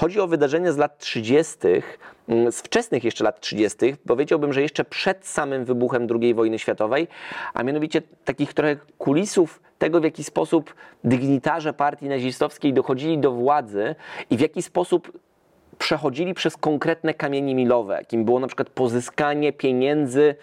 [0.00, 1.82] Chodzi o wydarzenia z lat 30., mm,
[2.28, 7.08] z wczesnych jeszcze lat 30., powiedziałbym, że jeszcze przed samym wybuchem II wojny światowej,
[7.54, 13.94] a mianowicie takich trochę kulisów tego, w jaki sposób dygnitarze partii nazistowskiej dochodzili do władzy
[14.30, 15.18] i w jaki sposób
[15.78, 20.34] przechodzili przez konkretne kamienie milowe, jakim było na przykład pozyskanie pieniędzy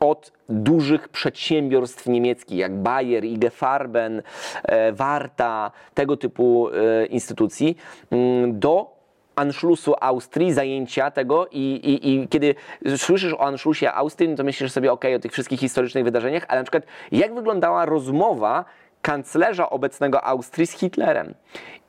[0.00, 4.22] od dużych przedsiębiorstw niemieckich, jak Bayer, IG Farben,
[4.62, 7.76] e, Warta, tego typu e, instytucji,
[8.10, 9.01] mm, do
[9.36, 12.54] Anschlussu Austrii, zajęcia tego i, i, i kiedy
[12.96, 16.60] słyszysz o Anschlussie Austrii, no to myślisz sobie, ok, o tych wszystkich historycznych wydarzeniach, ale
[16.60, 18.64] na przykład jak wyglądała rozmowa
[19.02, 21.34] kanclerza obecnego Austrii z Hitlerem.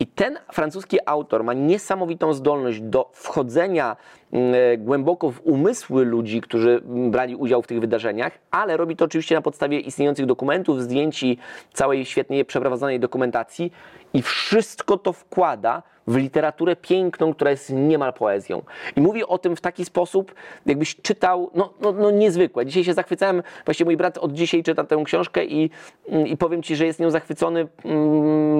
[0.03, 3.97] I ten francuski autor ma niesamowitą zdolność do wchodzenia
[4.31, 8.95] mm, e, głęboko w umysły ludzi, którzy mm, brali udział w tych wydarzeniach, ale robi
[8.95, 11.37] to oczywiście na podstawie istniejących dokumentów, zdjęć i
[11.73, 13.71] całej świetnie przeprowadzonej dokumentacji
[14.13, 18.61] i wszystko to wkłada w literaturę piękną, która jest niemal poezją.
[18.95, 20.35] I mówi o tym w taki sposób,
[20.65, 22.65] jakbyś czytał, no, no, no niezwykłe.
[22.65, 25.69] Dzisiaj się zachwycałem, właśnie mój brat od dzisiaj czyta tę książkę i,
[26.07, 27.67] mm, i powiem Ci, że jest nią zachwycony,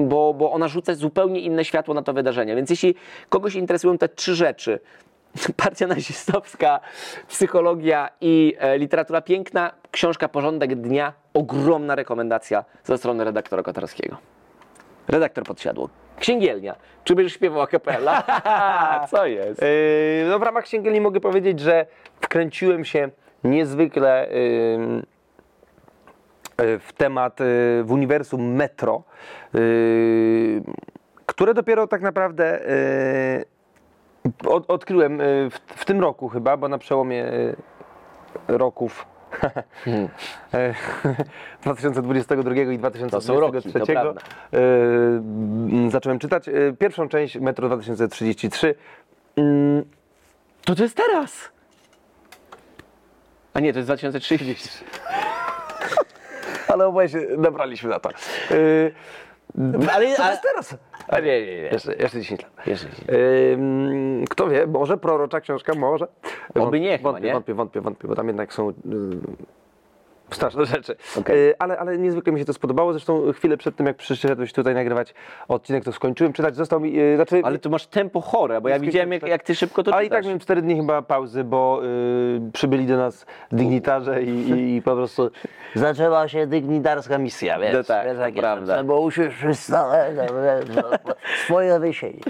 [0.04, 2.56] bo, bo ona rzuca zupełnie inne światło na to wydarzenie.
[2.56, 2.94] Więc jeśli
[3.28, 4.80] kogoś interesują te trzy rzeczy,
[5.64, 6.80] partia nazistowska,
[7.28, 14.16] psychologia i e, literatura piękna, książka Porządek Dnia, ogromna rekomendacja ze strony redaktora Kotarskiego.
[15.08, 15.88] Redaktor podsiadło.
[16.18, 16.76] Księgielnia.
[17.04, 18.22] Czy będziesz śpiewał a cappella?
[19.10, 19.62] Co jest?
[19.62, 21.86] Yy, no w ramach księgielni mogę powiedzieć, że
[22.20, 23.10] wkręciłem się
[23.44, 25.02] niezwykle yy,
[26.78, 27.46] w temat, yy,
[27.84, 29.02] w uniwersum metro,
[29.54, 29.60] yy,
[31.34, 32.60] które dopiero tak naprawdę
[34.24, 37.56] yy, od, odkryłem yy, w, w tym roku chyba, bo na przełomie yy,
[38.58, 39.06] roków
[39.84, 40.08] Hmm.
[40.54, 40.74] e,
[41.62, 43.68] 2022 i 2023 To są roki,
[45.88, 48.74] e, zacząłem czytać e, pierwszą część Metro 2033.
[49.36, 49.84] Mm,
[50.64, 51.50] To to jest teraz!
[53.54, 54.68] A nie, to jest 2030.
[56.72, 58.10] Ale oboje się nabraliśmy na to.
[59.58, 60.76] Yy, Ale, ale, jest teraz?
[61.08, 61.62] a nie, nie, nie.
[61.62, 62.66] Jeszcze, jeszcze 10 lat.
[62.66, 62.88] Jeszcze.
[63.52, 66.06] Ym, kto wie, może prorocza książka, może.
[66.54, 67.32] Oby nie, chyba, wątpię, nie?
[67.32, 68.72] wątpię, wątpię, wątpię, bo tam jednak są
[70.30, 70.96] straszne rzeczy.
[71.18, 71.36] Okej.
[71.48, 72.92] Y, ale, ale niezwykle mi się to spodobało.
[72.92, 75.14] Zresztą chwilę przed tym, jak przyszedłeś tutaj nagrywać
[75.48, 76.56] odcinek, to skończyłem czytać.
[76.56, 79.54] Został mi, y, znaczy, Ale tu masz tempo chore, bo ja widziałem, jak, jak ty
[79.54, 80.18] szybko to ale i czytasz.
[80.18, 84.82] tak miałem 4 dni chyba pauzy, bo y, przybyli do nas dygnitarze i, i, i
[84.82, 85.30] po prostu
[85.74, 88.82] zaczęła się dygnitarska misja, wiesz, No tak, wiesz jak prawda.
[88.82, 90.24] usiąść przy stole, no,
[90.74, 91.14] no,
[91.44, 92.20] swoje wysieli.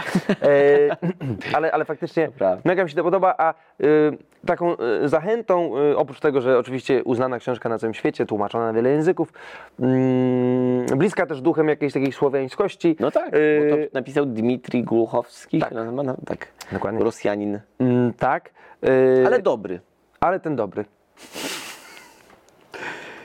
[0.42, 0.96] E,
[1.56, 2.28] ale, ale faktycznie
[2.64, 7.04] mega mi się to podoba, a y, taką y, zachętą, y, oprócz tego, że oczywiście
[7.04, 9.32] uznana książka na całym świecie, tłumaczona na wiele języków,
[9.80, 12.96] mm, bliska też duchem jakiejś takiej słowiańskości.
[13.00, 15.74] No tak, y, bo to napisał Dmitrij Głuchowski, tak.
[15.74, 16.48] tak, no, tak.
[16.72, 17.04] Dokładnie.
[17.04, 18.50] Rosjanin, mm, tak,
[18.84, 19.80] y, ale dobry.
[20.20, 20.84] ale ten dobry.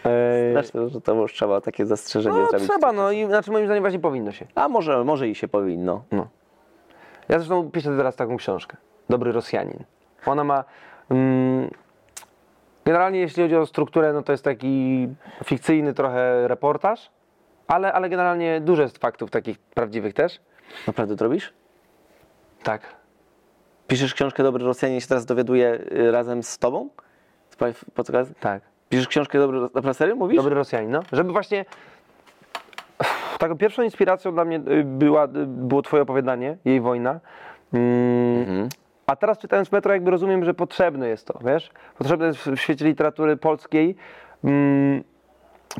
[0.05, 2.70] E, Znaczy, że to już trzeba takie zastrzeżenie no, zrobić.
[2.70, 4.45] trzeba, no i znaczy moim zdaniem właśnie powinno się.
[4.55, 6.03] A może, może i się powinno.
[6.12, 6.28] No.
[7.30, 8.78] Ja zresztą piszę teraz taką książkę.
[9.10, 9.84] Dobry Rosjanin.
[10.26, 10.64] Ona ma.
[11.10, 11.70] Mm,
[12.86, 15.07] generalnie jeśli chodzi o strukturę, no to jest taki
[15.43, 17.11] fikcyjny trochę reportaż,
[17.67, 20.39] ale, ale generalnie dużo jest faktów takich prawdziwych też.
[20.88, 21.53] Naprawdę to robisz?
[22.63, 22.82] Tak.
[23.88, 26.89] Piszesz książkę Dobry Rosjanin się teraz dowiaduje y, razem z tobą?
[27.49, 28.34] Z pa- podcast?
[28.39, 28.61] Tak.
[28.89, 30.38] Piszesz książkę Dobry Ros- na serio mówisz?
[30.38, 31.01] Dobry Rosjanin, no.
[31.11, 31.65] Żeby właśnie.
[33.39, 37.19] Taką pierwszą inspiracją dla mnie y, była, y, było Twoje opowiadanie, jej wojna.
[37.73, 38.69] Mm, Mhm.
[39.10, 41.72] A teraz czytając Metro, jakby rozumiem, że potrzebne jest to, wiesz?
[41.97, 43.95] Potrzebne jest w świecie literatury polskiej
[44.43, 45.03] mm,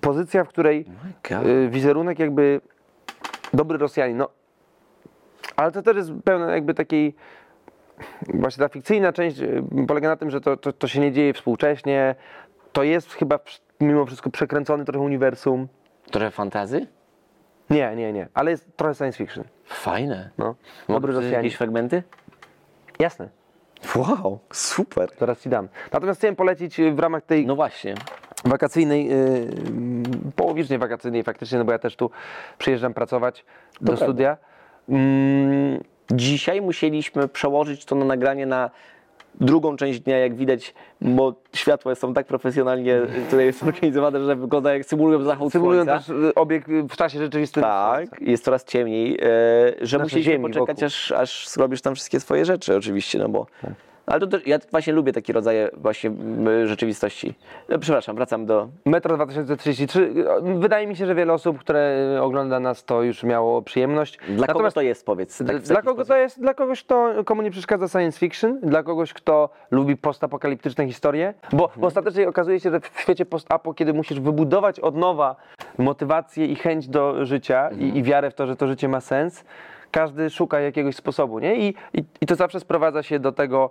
[0.02, 0.86] pozycja, w której
[1.30, 1.46] God.
[1.46, 2.62] y, wizerunek jakby
[3.54, 4.30] dobry Rosjanin, no.
[5.56, 7.16] Ale to też jest pełne jakby takiej
[8.34, 11.34] właśnie ta fikcyjna część y, polega na tym, że to, to, to się nie dzieje
[11.34, 12.16] współcześnie.
[12.72, 13.40] To jest chyba
[13.82, 15.68] mimo wszystko przekręcony trochę uniwersum.
[16.12, 16.88] Trochę fantazy?
[17.70, 19.44] Nie, nie, nie, ale jest trochę science fiction.
[19.66, 20.30] Fajne.
[20.38, 20.56] No.
[20.88, 21.34] Dobry Rosjanin.
[21.34, 22.04] jakieś fragmenty?
[23.00, 23.30] Jasne,
[23.96, 25.10] Wow, super.
[25.20, 25.68] zaraz ci dam.
[25.94, 27.96] Natomiast chciałem polecić y, w ramach tej No właśnie.
[28.46, 29.48] wakacyjnej, yy,
[30.36, 32.12] połowicznie wakacyjnej faktycznie, no bo ja też tu
[32.58, 33.46] przyjeżdżam pracować
[33.82, 34.06] do prawda.
[34.06, 34.38] studia.
[34.90, 38.70] Mm, Dzisiaj musieliśmy przełożyć to na nagranie na
[39.40, 44.86] drugą część dnia, jak widać, bo światła są tak profesjonalnie tutaj zorganizowane, że wygląda jak
[44.86, 46.00] symulują zachód symulują słońca.
[46.00, 47.64] też y, obieg y, w czasie rzeczywistym.
[47.64, 49.18] Tak, jest coraz ciemniej, e,
[49.82, 50.86] że Nasze musieliśmy ziemi poczekać, wokół.
[50.86, 53.46] aż, aż zrobisz tam wszystkie swoje rzeczy oczywiście, no bo...
[54.10, 56.12] Ale to też, ja właśnie lubię takie rodzaje właśnie
[56.66, 57.34] rzeczywistości.
[57.70, 58.68] E, Przepraszam, wracam do...
[58.86, 60.14] Metro 2033.
[60.60, 64.20] Wydaje mi się, że wiele osób, które ogląda nas, to już miało przyjemność.
[64.30, 65.38] Dla kogo to jest, powiedz?
[65.38, 66.08] tak dla kogo sposób?
[66.08, 66.42] to jest?
[66.42, 71.64] Dla kogoś, kto, komu nie przeszkadza science fiction, dla kogoś, kto lubi postapokaliptyczne historie, bo,
[71.64, 71.82] Mhm.
[71.82, 75.36] bo ostatecznie okazuje się, że w świecie postapo, kiedy musisz wybudować od nowa
[75.78, 77.82] motywację i chęć do życia Mhm.
[77.82, 79.44] i, i wiarę w to, że to życie ma sens,
[79.92, 81.56] każdy szuka jakiegoś sposobu, nie?
[81.56, 83.70] I, i, i to zawsze sprowadza się do tego,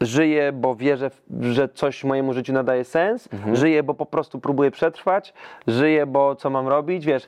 [0.00, 3.56] żyję, bo wierzę, że coś mojemu życiu nadaje sens, Mhm.
[3.56, 5.34] żyję, bo po prostu próbuję przetrwać,
[5.66, 7.26] żyję, bo co mam robić, wiesz, y,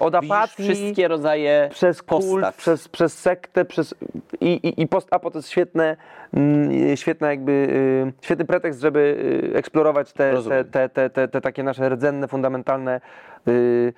[0.00, 0.22] od Mhm.
[0.22, 2.56] Widzisz apatii wszystkie rodzaje przez kult, postaw.
[2.56, 3.94] przez, przez sektę, przez
[4.40, 5.96] i, i, i post-apo to jest świetne,
[6.34, 9.16] mm, świetne jakby, y, świetny pretekst, żeby
[9.54, 13.00] y, eksplorować te, te, te, te, te, te takie nasze rdzenne, fundamentalne
[13.48, 13.92] y,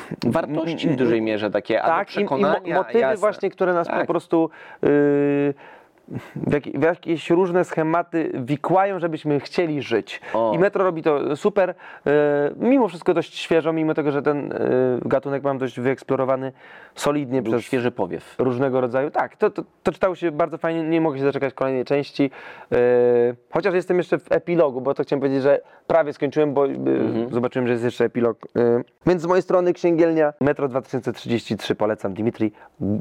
[0.26, 2.76] wartości w dużej mierze takie, albo tak, i, i przekonania.
[2.76, 3.16] motywy jasne.
[3.16, 4.06] właśnie, które nas po Tak.
[4.06, 4.50] prostu
[4.84, 5.54] y,
[6.36, 10.20] w, jak, w jakieś różne schematy wikłają, żebyśmy chcieli żyć.
[10.34, 10.52] O.
[10.54, 11.74] I Metro robi to super, y,
[12.56, 14.56] mimo wszystko dość świeżo, mimo tego, że ten y,
[15.04, 16.52] gatunek mam dość wyeksplorowany
[16.94, 18.34] solidnie Był przez świeży powiew.
[18.38, 19.10] różnego rodzaju.
[19.10, 22.30] Tak, to, to, to czytało się bardzo fajnie, nie mogę się doczekać kolejnej części.
[22.70, 22.78] Yy,
[23.50, 26.76] chociaż jestem jeszcze w epilogu, bo to chciałem powiedzieć, że prawie skończyłem, bo yy,
[27.30, 28.38] zobaczyłem, że jest jeszcze epilog.
[29.06, 32.52] Więc z mojej strony księgielnia Metro 2033 polecam Dimitri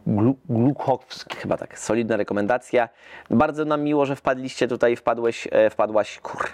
[0.08, 1.38] Glu- Gluchowski.
[1.38, 2.90] Chyba tak, solidna rekomendacja.
[3.30, 6.50] Bardzo nam miło, że wpadliście tutaj, wpadłeś, e, wpadłaś, kur,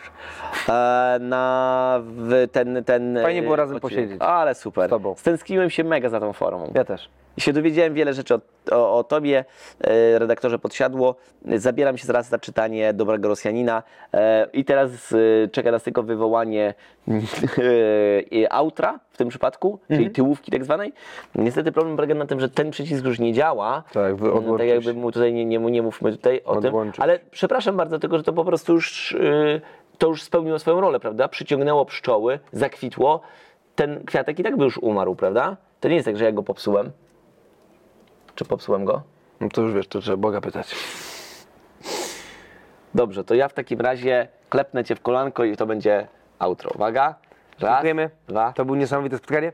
[0.69, 2.01] e, na
[2.51, 3.93] ten, ten Fajnie e, było razem odcinek.
[3.95, 4.87] posiedzieć Ale super.
[4.87, 5.15] z tobą.
[5.17, 6.71] Stęskniłem się mega za tą formą.
[6.75, 7.09] Ja też.
[7.37, 8.39] I się dowiedziałem wiele rzeczy o,
[8.71, 9.45] o, o tobie,
[9.81, 11.15] e, redaktorze Podsiadło.
[11.55, 13.83] Zabieram się zaraz za czytanie Dobrego Rosjanina
[14.13, 16.73] e, i teraz e, czeka nas tylko wywołanie
[18.49, 20.93] outra w tym przypadku, czyli tyłówki tak zwanej.
[21.35, 23.83] Niestety problem polega na tym, że ten przycisk już nie działa.
[23.93, 26.65] Tak, No, tak jakby mu tutaj nie, nie, nie mówmy tutaj o tym.
[26.69, 29.17] Odłączył Ale przepraszam bardzo, tylko że to po prostu już,
[29.97, 31.27] to już spełniło swoją rolę, prawda?
[31.27, 33.21] Przyciągnęło pszczoły, zakwitło.
[33.75, 35.57] Ten kwiatek i tak by już umarł, prawda?
[35.79, 36.91] To nie jest tak, że ja go popsułem.
[38.37, 39.01] Czy popsułem go?
[39.39, 40.75] No to już wiesz, to trzeba Boga pytać.
[42.95, 46.07] Dobrze, to ja w takim razie klepnę cię w kolanko i to będzie
[46.39, 46.71] outro.
[46.75, 47.15] Uwaga.
[47.59, 48.09] Raz, Dziękujemy.
[48.27, 48.53] dwa.
[48.53, 49.51] To było niesamowite spotkanie.